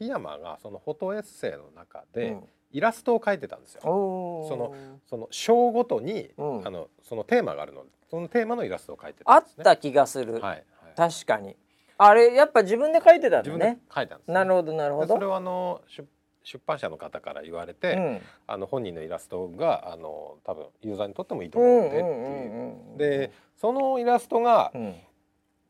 [0.00, 2.44] 檜山がそのフォトエッセイの中でうん。
[2.72, 3.82] イラストを描いてたんですよ。
[3.84, 4.48] おー。
[4.48, 4.74] その
[5.08, 6.66] その章ごとに、うん。
[6.66, 9.62] あのそのテーマがあるのでそのテーマのイラストを描いてたあんですね。
[9.62, 10.64] った気がする、はい、はい、
[10.96, 11.56] 確かに。
[11.98, 14.34] あれやっぱ自分で書いてたん自分でだね描いたんです、ね。
[14.34, 15.06] なるほどなるほど。
[15.06, 16.06] でそれをあの出
[16.46, 18.20] 出版社の方から言われて、うん。
[18.46, 22.04] あの本人のイラストがあの多分ユーザーにとってもいいとう思うんんでっていう。
[22.04, 24.94] うんうんうんでそのイラストがうん。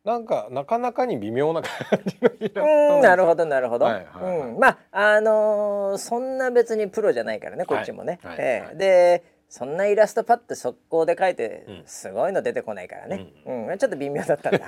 [0.05, 1.71] なんかなかなかに微妙な感
[2.07, 8.47] じのイラストうんなるほほどなるほど、まああのーそんな別にプロじゃないからねこっちもね、はいはい。
[8.47, 8.67] ええ。
[8.67, 11.83] はいでそんなイラストパッて速攻で描いてうん。
[11.87, 13.79] すごいの出てこないからね、ううん。
[13.79, 14.59] ちょっと微妙だったんだ。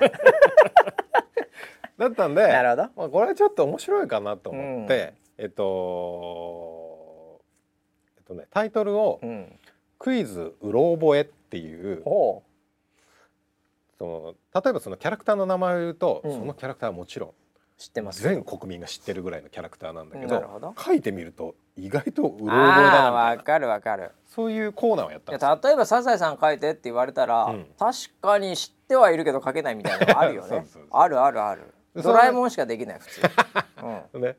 [1.99, 2.81] だったんでなるほど。
[2.95, 7.39] まあ、これはちょっと面白いかなと思って、えっと
[8.17, 9.59] えっとねタイトルをうん
[9.97, 12.43] 「クイズうろ覚え」っていうほ
[13.97, 16.31] その例えばそのキャラクターの名前を言うと、うん。
[16.31, 17.33] そのキャラクターはもちろんう
[17.77, 18.21] 知ってます。
[18.21, 24.11] 全国民が知ってるぐらいのキャラクターなんだけど書いてみると意外とうろ覚えあだあなわかるわかる。
[24.25, 27.65] そういうコーナーをやったんいです例えば「サザエさん書いて」って言われたら、うん。
[27.77, 30.65] 確かに知ってはいるけど書けないみたいなのあるよね。
[30.91, 31.73] あるあるある。
[31.95, 33.21] でドラえもんしかできない普通、
[34.13, 34.21] うん。
[34.21, 34.37] ね、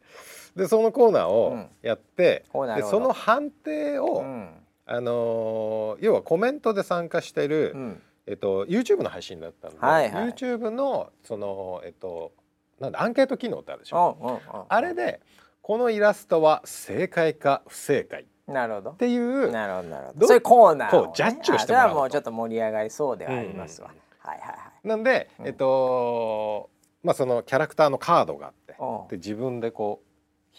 [0.57, 1.69] でそのコーナーをうん。
[1.83, 2.99] やって、うなるほど。
[2.99, 4.51] その判定を、うん。
[4.87, 8.03] あのー要はコメントで参加してる、うん。
[8.27, 10.29] えっと、YouTube の配信だったんで、はいはい。
[10.31, 12.33] YouTube のその、えっと、
[12.79, 15.21] なんだアンケート機能ってあるでしょ、うあれで
[15.63, 18.91] このイラストは正解か不正解っなるほど。
[18.93, 20.21] ていうなるほどなるほど。
[20.21, 21.95] どそういうコーナーを、ね、こうジャッジをしてもらうと。
[21.97, 24.89] もうちょっと盛り上がりそうではありますわ、うんはいはいはい。
[24.89, 25.47] なんで、うん。
[25.47, 26.71] えっと
[27.03, 28.75] まあそのキャラクターのカードがあって
[29.11, 30.10] で自分でこう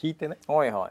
[0.01, 0.37] 引いてね。
[0.47, 0.89] おいおい。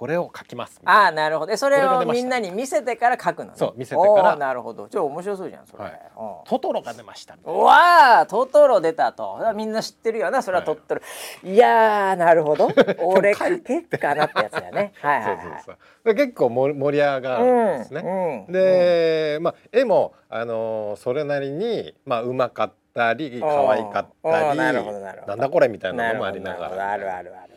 [0.00, 0.80] これを書きます。
[0.86, 1.52] ああなるほど。
[1.52, 3.52] えそれをみんなに見せてから書くのね。
[3.54, 4.34] そう見せてから。
[4.34, 4.88] なるほど。
[4.88, 5.92] ちょ面白そうじゃんそれ、はい。
[5.92, 6.00] うん
[6.46, 9.38] トトロが出ましたみわあトトロ出たと。
[9.54, 11.02] みんな知ってるよなそれはトトロ、
[11.44, 12.70] い、やーなるほど。
[13.04, 14.94] 俺書けっかなってやつだよね。
[15.02, 15.42] はいはいはい。
[15.42, 16.14] そうそうそう。
[16.14, 18.00] で結構も盛り上がるんですね。
[18.02, 18.52] うんうん。
[18.52, 27.49] で、まあ絵もあのーそれなりにまあうまかったり可愛かったりなんだこれみたいなのもあどなるほどりながらあるあるある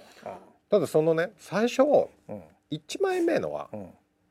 [0.74, 3.90] ただそのね最初うん1枚目のはうん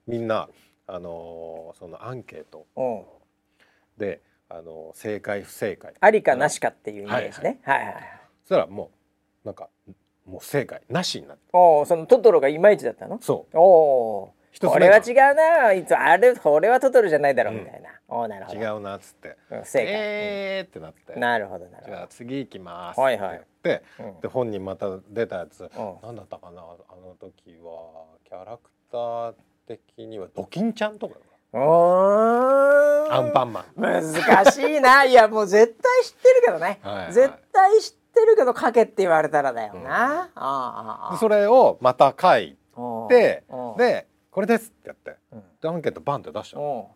[0.09, 0.49] みんな
[0.89, 3.03] あのーそのアンケートうん
[3.97, 7.61] であの正解不正解ありかなしかっていうイメージね。
[7.63, 7.95] はいはいはい。
[8.43, 8.91] そしたらも
[9.45, 9.69] うなんか
[10.27, 13.21] もう不正解なしになっておお、そのトトロがいまいちだったの？
[13.23, 14.35] そうおお。
[14.67, 15.73] これは違うな。
[15.75, 17.91] いつあれこれはトトロじゃないだろうみたいな。
[18.13, 18.61] おおなるほど。
[18.61, 19.37] 違うなっつって。
[19.51, 19.87] うん不正解。
[19.89, 21.13] えーってなって。
[21.15, 23.01] うんなるほどなるじゃあほ次行きます。
[23.01, 23.39] はいはい。
[23.39, 24.09] って言ってど。
[24.09, 24.21] うん。
[24.21, 25.63] で本人また出たやつ。
[25.63, 25.71] うん。
[26.03, 26.63] 何だったかな？
[26.63, 26.65] あ
[26.97, 29.35] の時はキャラクター
[29.67, 31.15] 的にはドキンちゃんとか
[31.55, 33.65] アンパンマン。
[33.77, 34.03] 難
[34.53, 35.05] しいな。
[35.05, 37.13] いやもう絶対知ってるけどね、 はいはい。
[37.13, 42.57] 絶対知ってるけど書けって言われたらだよな、ああああでそれをまた書い
[43.09, 43.45] て
[43.77, 45.17] でこれですってやって。
[45.31, 45.43] うん。
[45.61, 46.63] でアンケートバンって出したの。
[46.63, 46.91] お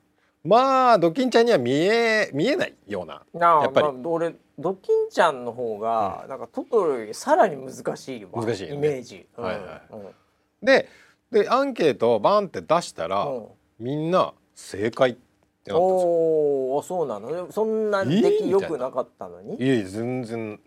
[0.47, 3.89] まあドキンちゃんには見え見えないようなやっぱり。
[3.89, 8.75] まあ俺ドキンちゃんの方が、なんかトトロよりさらに難しいわ難しいよね。
[8.77, 9.45] イメージ、うん。
[9.45, 9.83] はいはい。
[9.93, 10.07] うん。
[10.63, 10.89] で
[11.31, 13.47] でアンケートをバンって出したらうん。
[13.79, 15.15] みんな正解っ
[15.63, 16.09] てなったんですよ。
[16.09, 17.53] おおそうなの？
[17.53, 19.57] そんな出来良くなかったのに？
[19.57, 20.59] いえいえ全然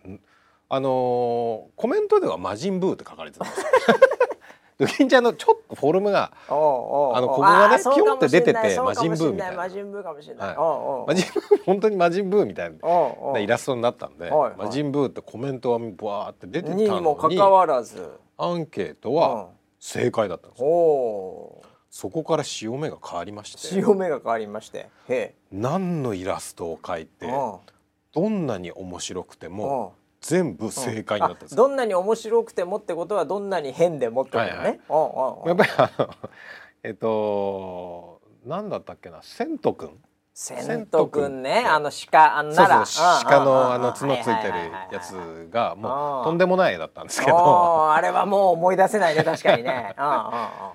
[0.69, 3.65] あのーコメントでは魔人ブーって書かれてたんですよ
[4.79, 9.57] ドキンちゃんのちょっとフォルムがあのここがねピョンって出てて魔人ブーみたいな。
[9.57, 18.09] 魔人ブーかもしれない、魔人ブー本当に魔人ブーみたいなイラストになったんで、魔人ブーってコメントはブワーって出てたのににもかかわらず。
[18.37, 19.49] アンケートは
[19.79, 20.71] 正解だったんですおよ。
[20.71, 23.57] おそこから潮目が変わりまして。
[23.57, 24.87] 潮目が変わりまして。
[25.09, 27.27] へ何のイラストを描いて
[28.13, 31.63] どんなに面白くてもうん全部正解になったんですよ。
[31.63, 34.79] あどんなに面白くてもってことはどんなに変でもってことね、はいはい。
[34.89, 35.47] うんうんうん。
[35.47, 36.09] やっぱりあの
[36.83, 39.21] えっと何だったっけな？
[39.21, 39.91] セント君
[40.41, 41.65] セントくんね。
[41.67, 43.91] あの鹿あのそう奈良そう鹿のあうんうんうん。
[43.91, 44.53] の角ついてる
[44.89, 47.91] やつがもうとんでもない絵だったんですけど。
[47.91, 49.95] あれはもう思い出せないね確かにね。
[49.99, 50.21] うんうんうん。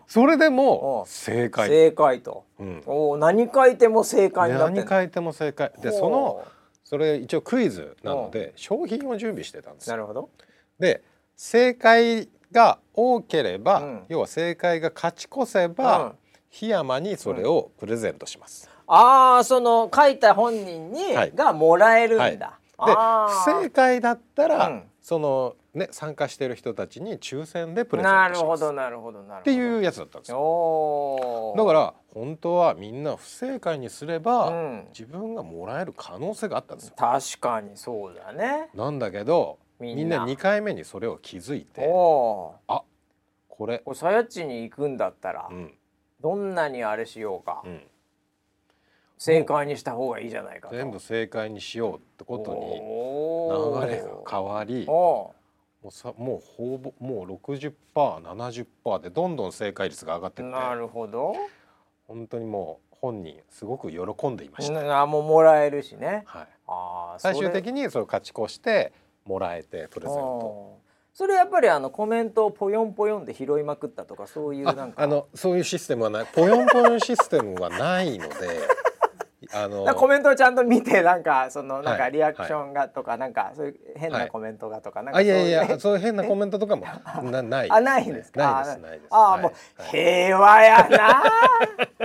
[0.07, 5.73] それでおも正解、正解と、うん、おー何書いても正解になって何書いても正解。
[5.81, 6.43] でその
[6.85, 9.91] それ一応クイズなので商品を準備してたんです。
[9.91, 10.31] よなるほど。
[10.79, 11.03] で
[11.37, 14.05] 正解が多ければ、うん。
[14.09, 16.13] 要は正解が勝ち越せば、うん。
[16.51, 18.71] 檜山にそれをプレゼントします。
[18.87, 21.33] ああその書いた本人に、はい。
[21.35, 22.39] がもらえるんだ、はい。
[22.39, 22.47] で
[22.79, 24.83] あ不正解だったら、うん。
[25.01, 28.41] そのね参加してる人たちに抽選でプーレゼントします。
[28.41, 29.41] なるほどなるほどなるほど。
[29.41, 31.55] っていうやつだったんですよ。
[31.57, 34.87] だから本当はみんな不正解にすれば、うん。
[34.91, 36.95] 自分がもらえる可能性があったんですよ。
[36.97, 38.71] 確かにそうだね。
[38.75, 40.03] なんだけどみんな。
[40.03, 42.83] みんな2回目にそれを気づいてあ
[43.49, 43.83] これ。
[43.95, 45.75] さやっちに行くんだったら、うん。
[46.21, 47.83] どんなにあれしようか、うん、
[49.19, 50.75] 正解にした方がいいじゃないかと。
[50.75, 52.81] 全部正解にしようってことに
[53.91, 55.34] 流れが変わりお
[55.85, 57.39] もうさもうほぼもう
[57.95, 60.51] 60%70% でどんどん正解率が上がってって。
[60.51, 61.35] ーなるほど。
[62.09, 66.23] 本当にもう本人すごく喜んでいました、なもうもらえるしね。
[66.25, 68.95] はい、あー最終的にそれを勝ち越して
[69.27, 70.79] もらえてプレゼント。
[71.13, 75.03] それやっぱりあのコメントをポヨンポヨンで拾いまくったとかそういうなんか。
[75.03, 78.35] ああのそういうシステムはないポヨンポヨンシステムはないので
[79.53, 84.29] あのコメントをちゃんと見てなんかそのなんかはいリアクションがとかなんかそういう変はない。
[84.29, 86.87] コメントがとかなんかあいやいやそういう変なコメントとかも
[87.31, 87.71] な ない。
[87.71, 88.65] あないんですか？
[88.81, 89.91] ないですあもうはい。
[89.91, 91.23] 平和やな。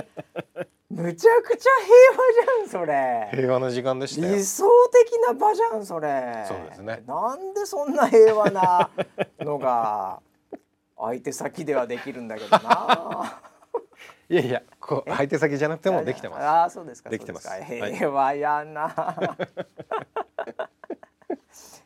[0.89, 3.29] むちゃくちゃ平和じゃんそれ。
[3.31, 4.35] 平和な時間でしたよ。
[4.35, 6.43] 理想的な場じゃんそれ。
[6.47, 7.03] そうですね。
[7.07, 8.89] なんでそんな平和な
[9.39, 10.19] のが
[10.97, 13.39] 相手先ではできるんだけどな。
[14.29, 16.41] いやいやこう相手先じゃなくてもできてます。
[16.41, 17.11] ああそうですか。
[17.11, 17.47] できてます。
[17.63, 19.37] 平和やな、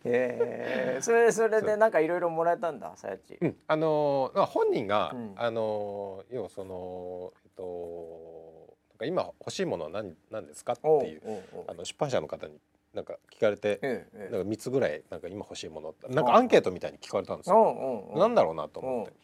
[0.06, 1.00] え。
[1.00, 3.38] ー、それそれでなんかいろいろもらえたんださやっち。
[3.42, 5.34] うん、あのーまあ本人が、うん。
[5.36, 12.58] あのー要はそのえっとなんか今欲しいものは何何ですかっていうあの出版社の方に
[12.94, 14.32] なんか聞かれて、ええええ。
[14.32, 18.14] なんか三つぐらいなんか今欲しいものなんかアンケートみたいに聞かれたんですよ。
[18.16, 19.12] なんだろうなと思って。
[19.12, 19.18] うん。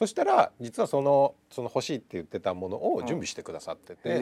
[0.00, 4.18] そしたら実はそのその欲しいって言ってたものを準備してくださってて、へ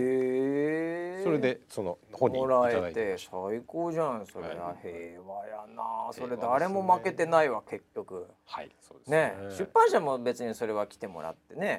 [1.21, 1.21] え。
[1.23, 3.17] それでその本人いもらただいて。
[3.17, 4.49] 最高じゃんそれ。
[4.49, 4.77] ははい。
[4.83, 6.11] 平和やな。
[6.11, 8.27] それ誰も負けてないわ結局。
[8.45, 9.37] はい、そうですね。
[9.57, 11.79] 出版社も別にそれは来てもらってね。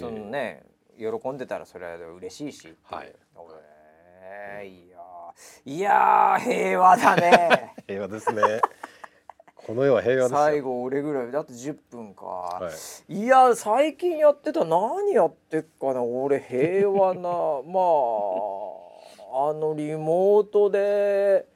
[0.00, 0.62] そのね
[0.96, 3.12] 喜んでたらそれは嬉しいしはい。
[4.22, 5.70] えーいやー。
[5.70, 7.74] いやー平和だね。
[7.86, 8.62] 平和ですね。
[9.66, 10.38] この世は平和ですよ。
[10.38, 12.70] 最後俺ぐらいだって10分か、は
[13.08, 13.14] い。
[13.14, 17.20] い、や最近やってた何やってっかな俺平和な
[17.66, 17.80] ま
[19.40, 21.46] ああのリモートで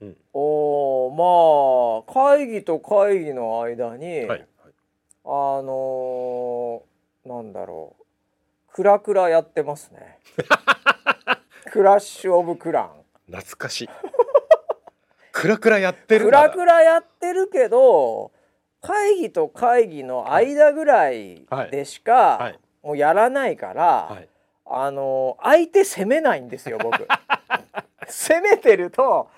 [0.00, 0.16] うん。
[0.32, 4.26] おまあ会議と会議の間に、はい。
[4.28, 4.46] はい
[5.24, 6.88] あのー
[7.28, 10.18] なんだろうクラクラやってますね
[11.70, 13.88] クラッシュオブクラン懐かしい
[15.38, 18.32] クラクラやってるクラクラやってるけど
[18.82, 22.58] 会議と会議の間ぐらいでしか、はい。
[22.82, 24.28] もうやらないから、はい。
[24.66, 27.06] あの相手攻めないんですよ僕。
[28.08, 29.28] 攻めてると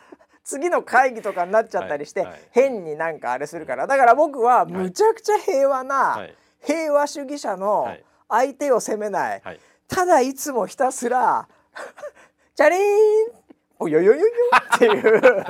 [0.43, 2.31] 次の会議とかになっちゃったりして、はい。
[2.31, 2.41] はい。
[2.51, 3.87] 変になんかあれするから。
[3.87, 6.35] だから僕はむちゃくちゃ平和な、はい。
[6.63, 8.05] 平和主義者のはい。
[8.29, 9.61] 相手を責めない、はい。
[9.87, 11.47] ただいつもひたすら
[12.55, 13.40] 「チャリーン
[13.81, 14.33] およよよよ」
[14.77, 15.45] っていう。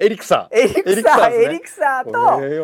[0.00, 2.12] エリクサエリクサーエリククサーと、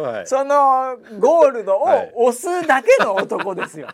[0.03, 0.23] は。
[0.23, 2.13] いそのゴールドをはい。
[2.15, 3.89] 押すだけの男ですよ。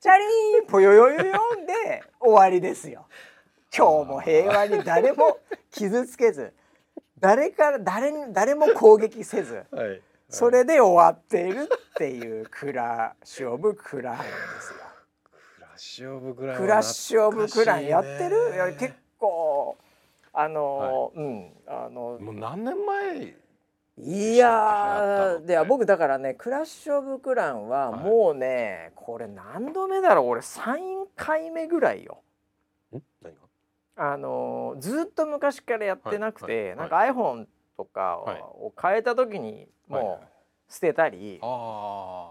[0.00, 3.06] チャリーンぽよよよよんで終わりですよ。
[3.76, 5.38] 今日も平和に誰も
[5.70, 6.52] 傷つけず
[7.18, 10.00] 誰から誰に誰も攻撃せずはい。
[10.28, 14.24] それで終わっているっていうクラッシュ・オブ・クランで
[14.60, 14.89] すよ。
[15.80, 18.76] クラッシュオブクランはクラッシュ・オブ・クランやってる。
[18.78, 19.78] 結構
[20.32, 23.34] あの、うんあのもう何年前
[24.02, 28.00] いやでは僕だからね「クラッシュ・オブ・クラン」ははい。
[28.04, 30.26] もうね、これ何度目だろう。
[30.28, 32.22] 俺3回目ぐらいよ。
[32.92, 32.98] ん？
[33.22, 33.40] 何が？
[33.96, 38.40] あのーずっと昔からやってなくて、はいはいなんか iPhone とかはい。
[38.40, 40.14] を変えた時にはいはい。
[40.18, 42.30] もう捨てたり、あ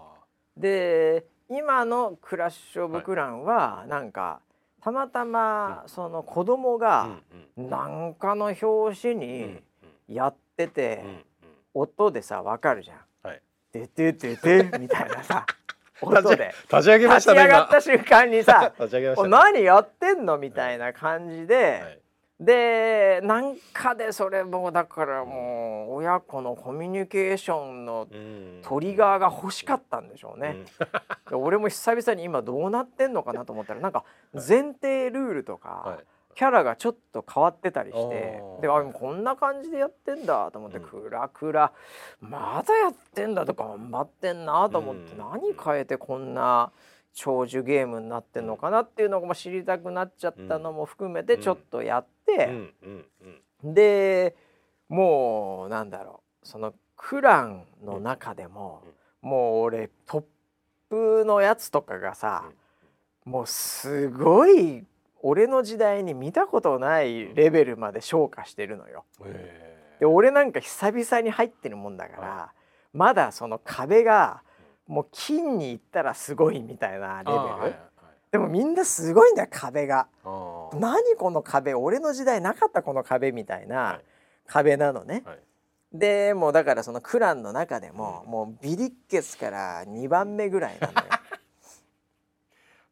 [0.56, 4.40] で今の「クラッシュ・オブ・クラン」はなんか
[4.80, 7.08] たまたまその子供あが
[7.56, 9.62] うんなんかの表紙うんに
[10.08, 11.04] やってて。
[11.74, 12.98] 音でさわかるじゃん。
[13.22, 13.42] はい。
[13.72, 15.46] でてててみたいなさ
[16.02, 16.52] 音で。
[16.70, 19.28] 立ち上げま立ちしたね上がった瞬間にさ今 立ち上げま「したね。
[19.28, 22.00] お何やってんの?」みたいな感じで、はい
[22.40, 28.60] でなんかでそれもだからもう親子のコミュニケーションのうん。
[28.62, 30.56] トリガーが欲しかったんでしょうね。
[30.56, 30.64] うん。
[30.64, 36.04] で俺も久々に今どうなってんのかなと思ったらなんか前提ルールとか、はい。
[36.34, 40.84] キャラがちょっと変わってたりしてであこんな感じでやってんだと思って、うん。
[40.84, 41.72] クラクラ
[42.20, 45.18] まだやってんだとか頑張ってんなと思って、うん。
[45.18, 46.72] 何変えてこんな
[47.12, 52.72] 長寿ゲームになってんのかなっていうのも知りたくなっちゃったのも含めてちょっとやって、
[53.62, 54.36] で
[54.88, 58.82] もうなんだろうそのクランの中でも、
[59.22, 60.24] もう俺トッ
[60.88, 62.44] プのやつとかがさ、
[63.24, 64.84] もうすごい
[65.22, 69.04] 俺の時代に見たことないレベルまで昇華してるのよ。
[69.24, 72.52] へで俺なんか久々に入ってるもんだから、は
[72.92, 74.42] まだその壁が
[74.90, 77.78] もう金に行ったらすごいみたいなレベル、はいはいはい。
[78.32, 80.08] でもみんなすごいんだよ壁が。
[80.74, 84.04] 何この壁俺の時代なかったこの壁みたいはない。
[84.48, 85.22] 壁なのね。
[85.24, 85.38] はい。
[85.92, 88.30] でもうだからそのクランの中でも、うん。
[88.32, 90.88] もうビリッケスから2番目ぐらいな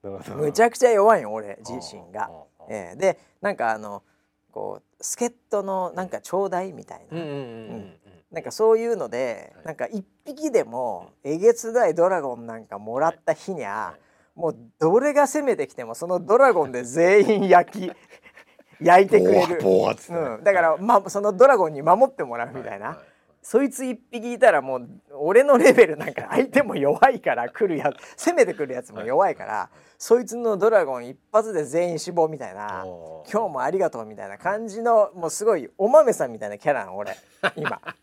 [0.02, 0.36] のよ。
[0.38, 2.30] むちゃくちゃ弱いよ俺自身が。
[2.68, 2.96] ええ。
[2.96, 4.04] でなんかあの
[4.52, 7.98] こう助っ人のなんかちょうだいみたいな、うん
[8.30, 9.66] なんかそういうので、はい。
[9.66, 14.00] なんか一匹でもえげつないドラゴンなんかもらった日にゃ、はい。
[14.38, 17.92] もうどれが攻めてきてもそのドラゴンで全員焼き
[18.80, 23.02] 焼いてくれる、うん、だから、ま、そのドラゴンに守ってもらうみたいな、
[23.42, 32.84] そいつ一匹いたらもう俺のレベルなんか相手も弱いから来るやつ攻めてくるやつも弱いから、そいつのドラゴン一発で全員死亡みたいな
[33.30, 37.16] 今日もありがとうみたいな感じのもうすごいお豆さんみたいなキャラなの俺。
[37.56, 37.80] 今。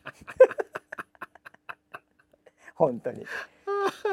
[2.76, 3.26] 本当に。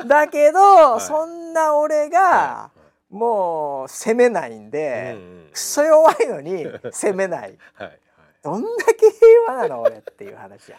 [0.07, 1.01] だけど、い。
[1.01, 2.71] そんな俺がは
[3.11, 7.99] もう攻めないんいで、うんうんクソ弱いのに攻めな いはい。
[8.43, 10.79] どんだけ平和なの俺っていう話や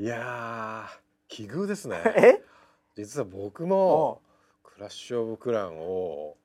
[0.00, 0.98] いやー
[1.28, 1.98] 奇遇ですね。
[2.16, 2.42] え？
[2.96, 4.22] 実は僕おも
[4.62, 6.38] クラッシュオブクランを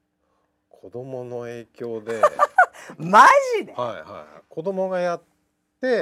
[0.68, 2.22] 子供の影響で。
[3.00, 3.26] マ
[3.58, 5.22] ジで、はいはい子供がやっ
[5.80, 6.02] て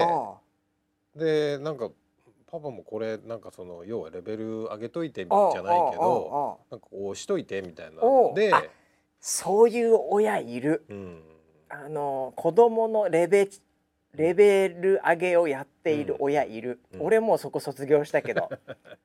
[1.15, 1.91] でなんか
[2.47, 8.01] パパもこれなんかその要はレベル上げといてじゃないけどなんかこう押しといてみたいな。
[8.33, 8.63] であ
[9.19, 10.85] そういう親いる。
[10.89, 11.23] うん。
[11.69, 13.47] あの子供のレベ
[14.15, 17.01] レベル上げをやっている親いる、うん。
[17.01, 18.49] 俺もうそこ卒業したけど。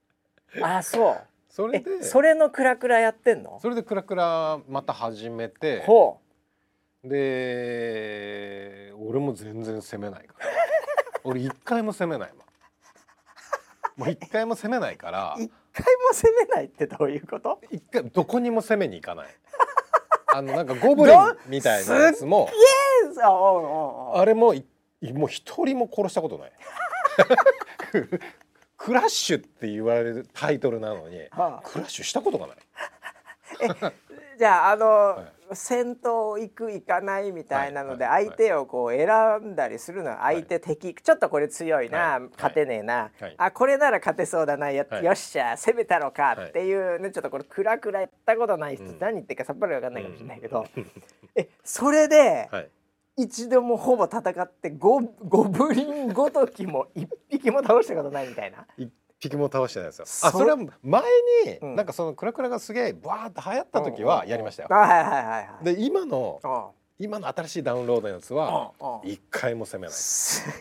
[0.62, 1.14] あそう。
[1.14, 3.58] えそれでそれのクラクラやってんの？
[3.60, 5.82] それでクラクラまた始めて。
[5.86, 6.20] ほ
[7.04, 10.46] で俺も全然攻めないから。
[11.24, 12.32] 俺一回も攻めない
[13.96, 15.34] もう一回も攻めないから。
[15.38, 17.60] う一回も攻めないってどういうこと？
[17.70, 19.28] 一回どこにも攻めに行かない。
[20.26, 22.48] あのなんかゴブリンみたいなやつも。
[24.14, 24.64] あれもい
[25.12, 26.52] もう一人も殺したことない。
[28.76, 31.62] クラッシュって言われるタイトルなのにはあ。
[31.64, 32.56] クラッシュしたことがない。
[34.38, 35.54] じゃああの、はい。
[35.54, 39.08] 戦闘行く行かないみたいなのではいはい相手をこう選
[39.52, 42.20] んだりするのは相手敵ちょっとこれ強いな、はい。
[42.36, 43.34] 勝てねえな、はい。
[43.38, 46.48] あこれなら勝てそうだなよっしゃ攻めたのかはい。
[46.50, 48.98] っていうねちょっとこれクラクラやったことない人、うん。
[48.98, 50.90] 何言ってるかさっぱりわかんないかもしれないけど、うん。
[51.34, 52.68] えそれではい
[53.18, 58.64] 一度もほぼ戦ってゴゴブリンごときも 一匹も倒したことないみたいな。
[58.76, 60.06] 一匹も倒してないですよ。
[60.06, 61.02] そあそれは前
[61.44, 61.76] に、うん。
[61.76, 64.68] なんかそのクラクラがすげえバーって流行った時はやりましたよ。
[64.70, 65.64] あはいはいはいはい。
[65.64, 66.68] で今のあ
[67.00, 69.96] 今の新しいダウンロードのやつはああ一回も攻めない。
[69.96, 70.52] すっ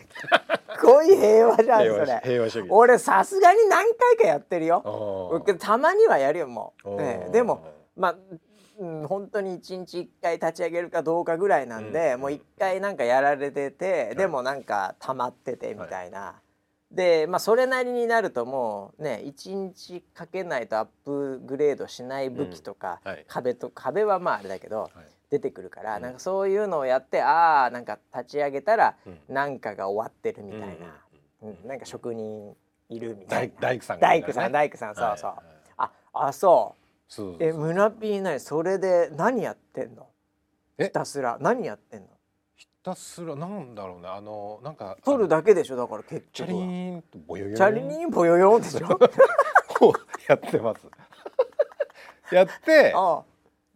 [0.82, 2.20] ごい平和じゃんそれ。
[2.24, 5.42] 平和主義俺さすがに何回かやってるよ。
[5.60, 7.30] たまにはやるよもう、ーねえ。
[7.30, 7.60] でも
[7.96, 8.16] まあ、
[8.78, 14.16] うん、本当に一日一回立ち上げるかどうかぐらいなんで、うんもう一回なんかやられてて、い。
[14.16, 16.40] でもなんか溜まっててみたいな。
[16.90, 23.10] でまあそれなりになるともうね一日かけないとアップグレードしない武器とか、うん。
[23.12, 23.24] はい。
[23.26, 24.90] 壁と壁はまああれだけどはい。
[25.30, 26.02] 出てくるから、うん。
[26.02, 29.18] なんかそういうのをやってああなんか立ち上げたらうん。
[29.28, 30.64] なんかが終わってるみたいな、
[31.42, 32.56] うんうんなんか職人
[32.88, 33.54] いるみたいな。
[33.60, 34.00] 大大工さんね。
[34.00, 35.30] 大工さん大工さんそうそう。
[35.30, 35.90] はいはい。
[36.12, 40.06] ああそうそうえ村ピーナイそれで何やってんの？
[40.76, 40.84] え？
[40.84, 41.38] ひたすら。
[41.40, 42.08] 何やってんの？
[42.54, 44.08] ひたすらなんだろうね。
[44.08, 48.86] あのなんか取るだけでしょだから結チャリーンとボヨヨチャリニンポヨヨンでしょ？
[49.68, 50.86] こうやってます。
[52.34, 53.24] やってああ。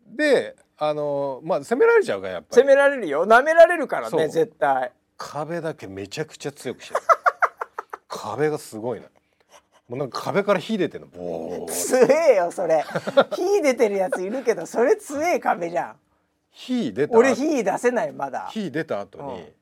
[0.07, 2.63] であのまあ攻められちゃうからやっぱり。
[2.63, 3.27] 攻められるよ。
[3.27, 4.93] 舐められるからね絶対。
[5.17, 7.01] 壁だけめちゃくちゃ強くしてる。
[8.09, 9.07] 壁がすごいな
[9.89, 11.07] もうなんか壁から火出てるの。
[11.09, 11.69] ボー。
[11.69, 12.85] ッ強えよそれ。
[13.35, 15.97] 火出てるやついるけどそれ強え壁じゃん。
[16.51, 18.49] 火出た俺火出せないまだ。
[18.51, 19.55] 火出た後に、うん。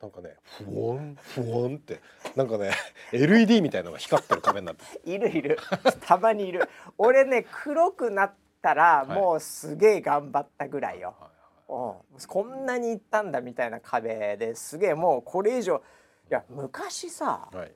[0.00, 2.00] なんかねフォンフォンって
[2.34, 2.72] なんかね
[3.12, 5.58] LED みたいなのが光ってる壁になっているいる。
[6.06, 6.68] たまにいる。
[6.98, 9.18] 俺ね黒くなったらはい。
[9.18, 11.30] もうすげえ頑張ったぐらいよ、は
[11.68, 17.72] うん、こんなに行ったんだみたいな壁ですげえもうこれ以上いや昔さいはい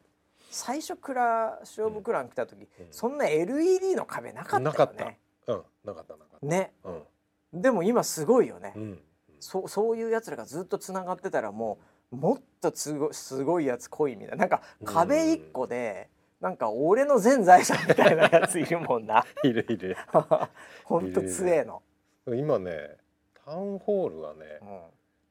[0.51, 2.86] 最初クラ勝負クラン来た時、うん。
[2.90, 4.64] そんな LED の壁なかったよね。
[4.64, 5.53] なかった。
[5.53, 5.62] うん。
[5.84, 6.72] なかったなかっね。
[6.82, 7.61] たうん。
[7.62, 8.99] でも今すごいよね、うん。
[9.40, 11.78] そそういうやつらがずっとつながってたらも
[12.12, 14.36] うもっとすごすごいやつ来いみたいな。
[14.36, 16.09] なんか壁一個で、
[16.40, 19.24] なんか俺の全財産みたいなやついるもんな。
[19.42, 19.97] い るいる。
[20.84, 21.82] ほんと強えの、
[22.26, 22.97] 今ね
[23.44, 24.80] タウンホールはねうん、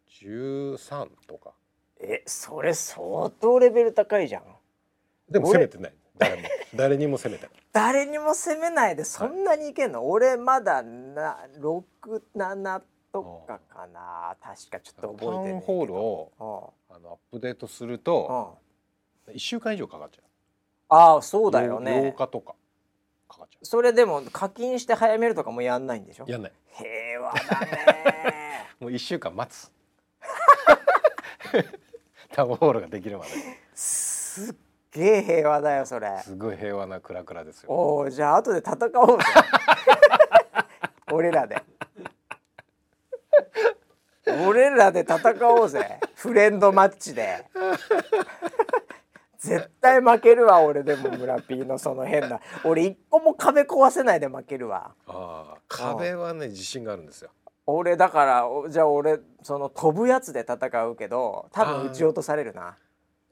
[0.07, 1.53] 13とか。
[1.99, 4.43] えそれ相当レベル高いじゃん
[5.29, 5.93] でも攻めてない。
[6.17, 6.41] 誰も。
[6.75, 14.35] 誰にも攻めてない誰にも攻めないでそんなにいけんの、俺まだな67とかかな。
[14.41, 18.57] 確かちょっと覚えてタウンないホールをあのアップデートすると
[19.27, 19.33] うん。
[19.35, 20.23] 1週間以上かかっちゃう。
[20.89, 22.53] ああそうだよ8ね日とか
[23.27, 26.25] かかっちゃそれでも課金して早めるとかもやんないんでしょ？
[26.27, 26.51] うやんない。
[26.73, 28.67] 平和だね。
[28.79, 29.71] もう1週間待つ。
[32.31, 33.31] タウンホールができるまで。
[33.73, 34.55] すっ
[34.95, 36.17] げえ平和だよそれ。
[36.23, 37.71] すごい平和なクラクラですよ。
[37.71, 39.25] おおじゃあ後で戦おうぜ。
[41.11, 41.61] 俺らで。
[44.47, 45.99] 俺らで戦おうぜ。
[46.15, 47.45] フレンドマッチで。
[49.37, 52.39] 絶対負けるわ俺でも村 P のその変な。
[52.63, 54.95] 俺一個も壁壊せないで負けるわ。
[55.07, 57.29] ああ壁はね自信があるんですよ。
[57.67, 62.75] 俺だからおじゃあ俺その飛ぶやつで戦うけど多分撃ち落とされるな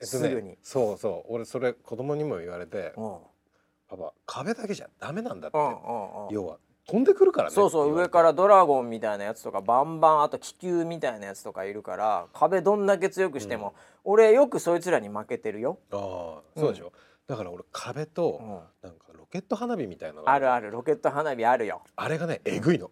[0.05, 0.57] すぐに。
[0.63, 1.33] そうそう。
[1.33, 3.17] 俺それ子供にも言われてうん
[3.89, 5.57] 「パパ壁だけじゃダメなんだ」って。
[5.57, 6.33] うんうんうん。
[6.33, 7.55] 要は飛んでくるからね。
[7.55, 13.73] そうそう上からドラゴンみたいなやつとかバンバンあと気球みたいなやつとかいるから壁どんだけ強くしても、
[14.03, 16.91] 俺よくそいつらに負けてるよ、ああそうでしょ、
[17.25, 18.89] だから俺壁とうん。
[18.89, 20.23] なんかロケット花火みたいな。
[20.25, 21.83] あるあるロケット花火あるよ。
[21.95, 22.91] あれがねえぐいの。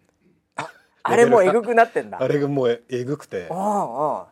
[1.02, 2.18] あれもうえぐくなってんだ。
[2.18, 3.48] あれがもうええぐくて。
[3.50, 3.60] うんう
[4.20, 4.22] ん。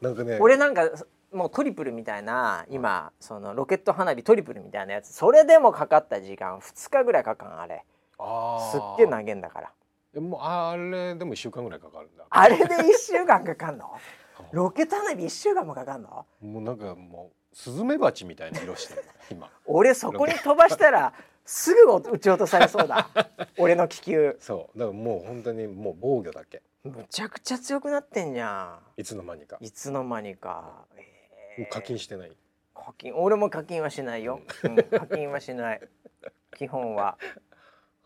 [0.00, 0.90] なんかね俺なんか
[1.34, 5.12] もうトリプルみたいな今そのロケット花火トリプルみたいなやつ。
[5.12, 7.84] それでもかかった時間2日ぐらいかかんあれ。
[8.18, 9.72] あすっげえ投げんだから。
[10.14, 12.24] えもうあれでも1週間ぐらいかかるんだ。
[12.30, 13.90] あれで1週間かかんの？
[14.52, 16.24] ロケット花火1週間もかかんの？
[16.40, 19.50] もうなんかもうスズメバチみたいな色してる今。
[19.66, 21.12] 俺そこに飛ばしたら
[21.44, 23.08] すぐ撃ち落とされそうだ。
[23.58, 24.36] 俺の気球。
[24.40, 24.78] そう。
[24.78, 26.62] だからもう本当にもう防御だけ。
[26.84, 29.56] むちゃくちゃ強くなってんじゃいつの間にか。
[29.58, 31.13] んいつの間にか、え
[31.58, 32.32] もう課金してない。
[32.74, 35.80] 課金俺も課金はしないよ、うん、課金はしない。
[36.56, 37.18] 基本は。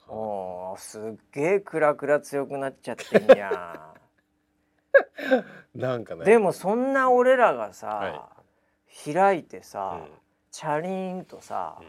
[0.08, 3.94] おーすっげえクラクラ強くなっちゃってんじゃ
[5.74, 6.22] なんかね。
[6.22, 8.44] んでもそんな俺らがさ、は
[9.04, 10.18] 開いてさ、うん。
[10.50, 11.80] チャリーンとさ、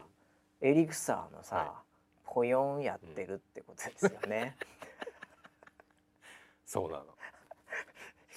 [0.62, 1.84] エリクサーのさ、は
[2.26, 4.56] ポヨンやってるってことですよね、
[6.66, 7.06] そうなの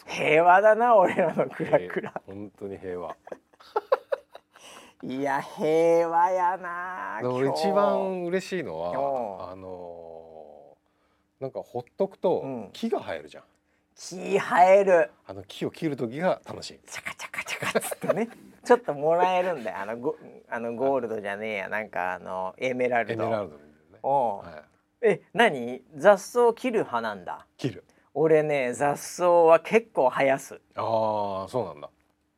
[0.07, 2.13] 平和だな俺らのクラクラ。
[2.27, 3.17] 本当に平和。
[5.05, 8.81] いや平和やな俺一番嬉しいのお
[9.41, 12.71] はあのーなんかほっとくとうん。
[12.73, 13.45] 木が生えるじゃん、
[13.97, 15.11] 気生える。
[15.27, 16.81] あの木を切る時が楽しい。
[16.87, 18.29] チャカチャカチャカっつってね。
[18.65, 19.79] ちょっともらえるんだよ。
[19.79, 20.17] あのゴ
[20.49, 21.69] あのゴールドじゃねえや。
[21.69, 23.25] なんかあのエメラルド。
[23.25, 24.45] エメラルドでね、おう。
[24.45, 24.63] はい、
[25.03, 25.83] え何？
[25.97, 27.45] 雑草切る派なんだ。
[27.57, 27.85] 切る
[28.15, 31.91] 俺ね雑草は結構生やす、ああそうなんだ。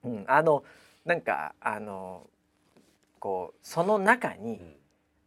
[0.05, 0.65] うん、あの
[1.05, 2.27] なんかあの
[3.19, 4.77] こうその中に、うん。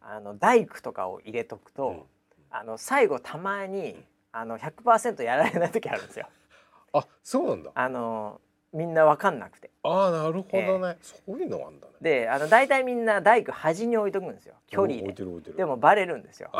[0.00, 2.02] あの大工とかを入れとくと、うん。
[2.50, 6.28] あの最後たまにあの100%やられない時あるんですよ。
[6.94, 7.70] あそうなんだ。
[7.74, 8.40] あの
[8.72, 9.70] みんなわかんなくて。
[9.82, 11.92] ああなるほどね、そういうのあんだね。
[12.00, 14.54] であの大体みんな大工端に置いとくんですよ。
[14.66, 15.12] 距離で。
[15.56, 16.50] でもバレるんですよ、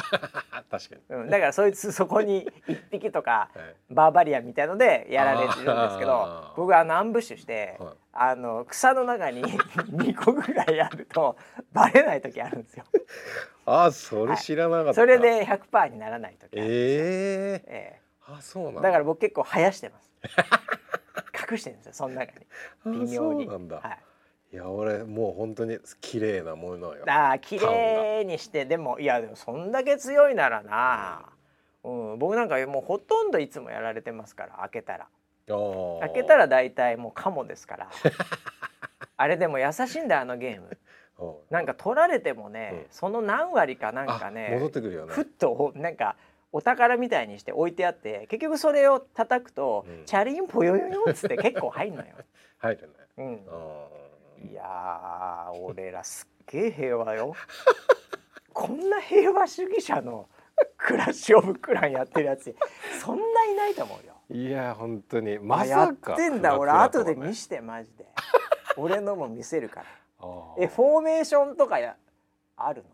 [0.71, 3.75] 確かに、うん、だからそいつそこに1匹とか はい。
[3.91, 6.57] バーバリアンみたいのでやられてるんですけあどー。
[6.57, 7.95] 僕あのアンブッシュして、はい。
[8.13, 9.43] あの草の中に
[9.93, 11.37] 2個ぐらいやると
[11.73, 12.85] バレない時あるんですよ。
[13.67, 18.01] ああそれ知らなかった、それで100%にならない時あえええ。
[18.27, 20.11] あそうなんだから僕結構生やしてます
[21.51, 22.47] 隠してるんですよその中に。
[22.87, 23.47] あ微妙に。
[23.47, 23.99] そうなんだ、はい。
[24.55, 27.05] い、や俺もう本当に綺麗なものよ。
[27.09, 31.23] ああ綺麗にしてでもいやでもそんだけ強いならな、
[31.85, 35.09] うん、僕なんかもうほとんどいつもやられてますから開けたら。
[35.47, 37.91] 開開けたら大体もうカモですから。
[39.17, 40.79] あれでも優しいんだよあのゲーム。
[41.51, 42.87] なんか取られてもね、うん。
[42.91, 45.13] その何割かなんかあね戻ってくるよね。
[45.13, 46.17] ふっとおなんか
[46.53, 50.05] お宝みたいにして置いてあって結局それを叩くと、うん。
[50.07, 52.09] チャリンポヨヨヨっつって結構入んのよ。
[52.59, 52.95] 入るね。
[53.19, 53.47] うん。
[53.51, 53.89] あ
[54.51, 57.35] いやー俺らすっげえ平和よ。
[58.53, 60.29] こんな平和主義者の
[60.77, 62.55] クラッシュオブクランやってるやつ
[63.01, 64.15] そんないないと思うよ。
[64.31, 65.39] ーいや本当に。
[65.39, 66.59] まあやっさかてんだ。
[66.59, 68.07] 俺後で見してマジで。
[68.77, 69.87] 俺のも見せるから。
[70.59, 71.97] えフォーメーションとかや
[72.57, 72.85] ある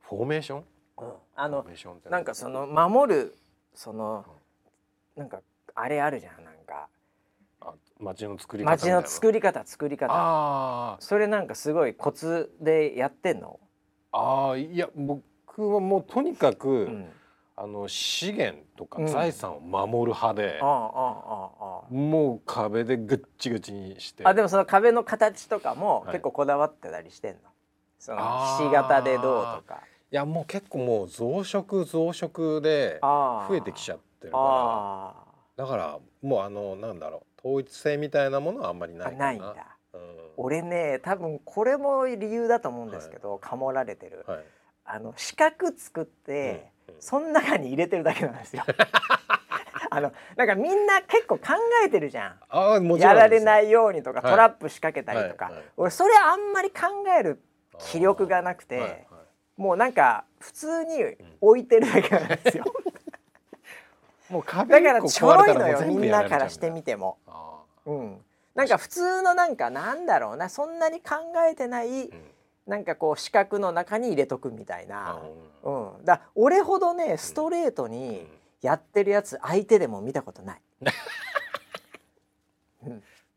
[0.00, 0.64] フォーメーション？
[1.02, 1.66] の,、あの
[2.10, 3.36] なんかその守る
[3.74, 4.24] その
[5.16, 5.40] なんか
[5.74, 6.88] あれあるじゃんなんか。
[7.60, 10.12] あ街の作り方街の作り方作り方。
[10.12, 11.02] あー。
[11.02, 13.58] それなんかすごいコツでやってんの、
[14.12, 17.08] あーいや僕はもうとにかく、うん、
[17.56, 19.06] あの資源とかうん。
[19.06, 24.24] 財産を守る派であ、あああああもう壁でぐっちぐちにして。
[24.24, 26.12] ああでもその壁の形とかもはい。
[26.12, 27.38] 結構こだわってたりしてんの、
[27.98, 28.64] そのあー。
[28.64, 29.80] ひし形でどうとか
[30.10, 35.14] いやもう結構もう増殖増殖で増えてきちゃってるかあ
[35.56, 39.24] らだからもうあのなんだろう統一性みたいなものはあんまりあないかな。
[39.26, 39.54] ないんだ。
[39.92, 40.00] うん。
[40.38, 44.44] 俺ね多分これも理由だと思うんですけど、かもられてる、はい。
[44.86, 47.02] あの四角作って、うんうん。
[47.02, 48.64] その中に入れてるだけなんですよ。
[49.90, 51.42] あのなんかみんな結構考
[51.84, 52.40] えてるじゃん。
[52.48, 54.30] ああもやられないいようにとか、はい。
[54.32, 56.86] トラップ仕掛けたりとか、はいはい俺それあんまり考
[57.18, 57.42] える
[57.78, 59.06] 気力がなくて、
[59.56, 62.64] もうなんか普通に置いてるだけなんですよ、
[64.30, 68.16] もう壁だからちょろいのよみんなからしてみみても、あうん、
[68.54, 71.16] なんか普通のなんかなんだろうなそんなに考
[71.50, 72.22] えてないーうん。
[72.66, 75.20] なんかこう四角の中に入れとくみたいあな、
[75.64, 75.96] うん。
[75.98, 78.26] うん、だ俺ほどねストレートに
[78.62, 80.60] やってるやつ相手でも見たことない、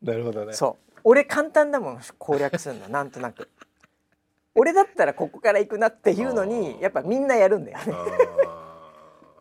[0.02, 0.54] なるほどね。
[0.54, 1.00] そう。
[1.04, 2.88] 俺簡単だもん攻略するの。
[2.88, 3.50] なんとなく
[4.58, 7.94] 俺だったらここから行くなっていうのにやっぱみんなやるんだよね、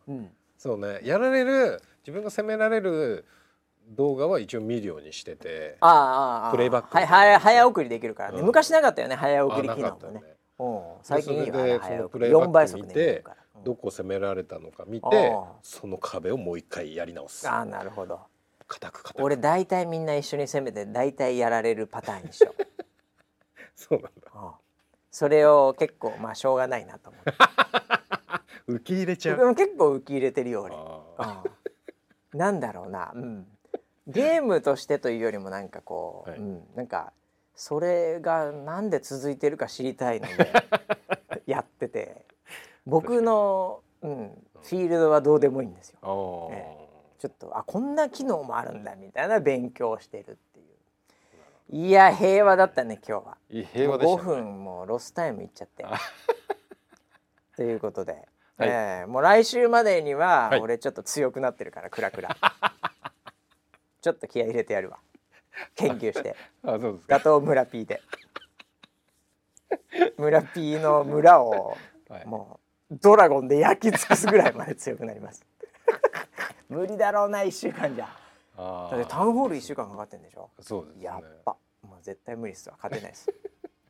[0.08, 1.00] うん、そうね。
[1.02, 3.24] やられる自分が責められる
[3.88, 8.46] 動画は一応見るようにしててああああああプレイバックはい早早送りできるからね、うん。
[8.46, 10.36] 昔なかったよね早送りあ機能もねね。
[10.58, 10.82] うん。
[11.02, 12.26] 最近いいよそれであれ早その送り。
[12.26, 13.24] 4プレイバック倍速で
[13.64, 17.48] どこ攻められたのか見てその壁をもう一回やり直す。
[17.48, 18.20] ああなるほど。
[18.66, 19.22] 固く固く。
[19.22, 22.62] 俺大体みんな一緒に攻めて大体やられるパターンにしよう。
[23.74, 24.30] そうなんだ。
[24.34, 24.65] うん
[25.16, 27.32] それを結構まあしょうがないなと思って。
[28.68, 30.74] 受け入れちゃでうも結構受け入れてるよ俺。
[31.16, 31.42] あ
[32.32, 32.38] うん。
[32.38, 33.46] なんだろうな、うん、
[34.06, 36.38] ゲームとしてというよりもなんかこう、はい。
[36.38, 37.14] うん、なんか
[37.54, 40.52] それがなんで続いてるか知りたいので
[41.50, 42.26] やってて。
[42.84, 45.98] 僕の、うん、フィールドはどうでもいいんですよ。
[46.02, 50.32] ちょっとあこんな機能もあるんだみたいな勉強をしてる。
[50.32, 50.45] って
[51.70, 53.36] いや平和だったね今日は。
[53.50, 55.84] いい平和でした5分もうロスタイムいっちゃって。
[55.84, 55.98] あ。
[57.56, 58.12] ということで、
[58.56, 58.68] はい。
[58.68, 60.60] えーもう来週までにははい。
[60.60, 62.36] 俺ちょっと強くなってるからクラクラ。
[64.00, 64.98] ちょっと気合い入れてやるわ。
[65.74, 66.36] 研究して。
[66.62, 67.18] あそうですか。
[67.18, 68.00] ガトー村 P で。
[70.16, 71.76] 村 P の村を
[72.08, 72.26] はい。
[72.26, 72.60] も
[72.92, 75.44] うドラゴンで焼き尽くすぐらいまで強くなります。
[76.68, 78.04] 無理だろうな1週間じゃ。
[78.04, 78.25] あ
[78.56, 80.50] だってタウンホール1週間かかってんでしょ？
[80.60, 81.04] そうですね。
[81.04, 81.56] やっぱ。
[81.82, 82.76] もう絶対無理っすわ。
[82.82, 83.28] 勝てないです。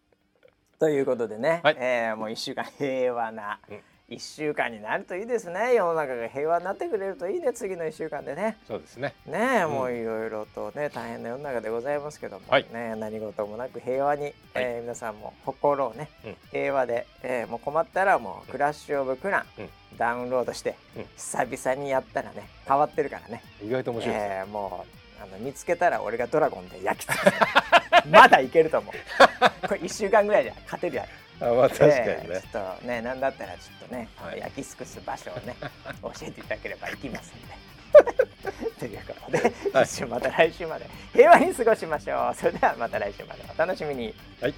[0.79, 1.77] ということでね、はい。
[1.79, 5.75] えーもう1週間平和なうん1週間になるといいですね。
[5.75, 7.53] 世の中が平和になってくれるといいね。
[7.53, 8.57] 次の1週間でね。
[8.69, 9.15] そうですね。
[9.27, 9.71] ねえ、うん。
[9.73, 12.67] もういろいろとね大変な世の中でございますけども、はい。
[12.73, 16.37] ね何事もなく平和に、えー皆さんも心をね、うん。
[16.53, 19.69] 平和で、えーもう困ったらもうクラッシュオブクラン、うん。
[19.99, 21.07] ダウンロードして、うん。
[21.17, 24.85] 久々にやったらね変わってるからね、意外と面白いですね、えーも
[25.19, 27.33] うあの見つけたら俺がドラゴンで焼き尽くす。
[28.09, 28.95] まだいけると思う。
[29.67, 31.07] これ1週間ぐらいじゃ勝てるやん
[31.41, 35.55] あまあ確かにね、えーちょっとねなんだったらちょっとね、はい焼き尽くす場所をね
[36.03, 37.57] 教えていただければ行きますんで。
[38.79, 39.39] ということで、
[39.73, 42.35] はいまた来週まで平和に過ごしましょう。
[42.35, 44.15] それではまた来週までお楽しみに。
[44.41, 44.55] はい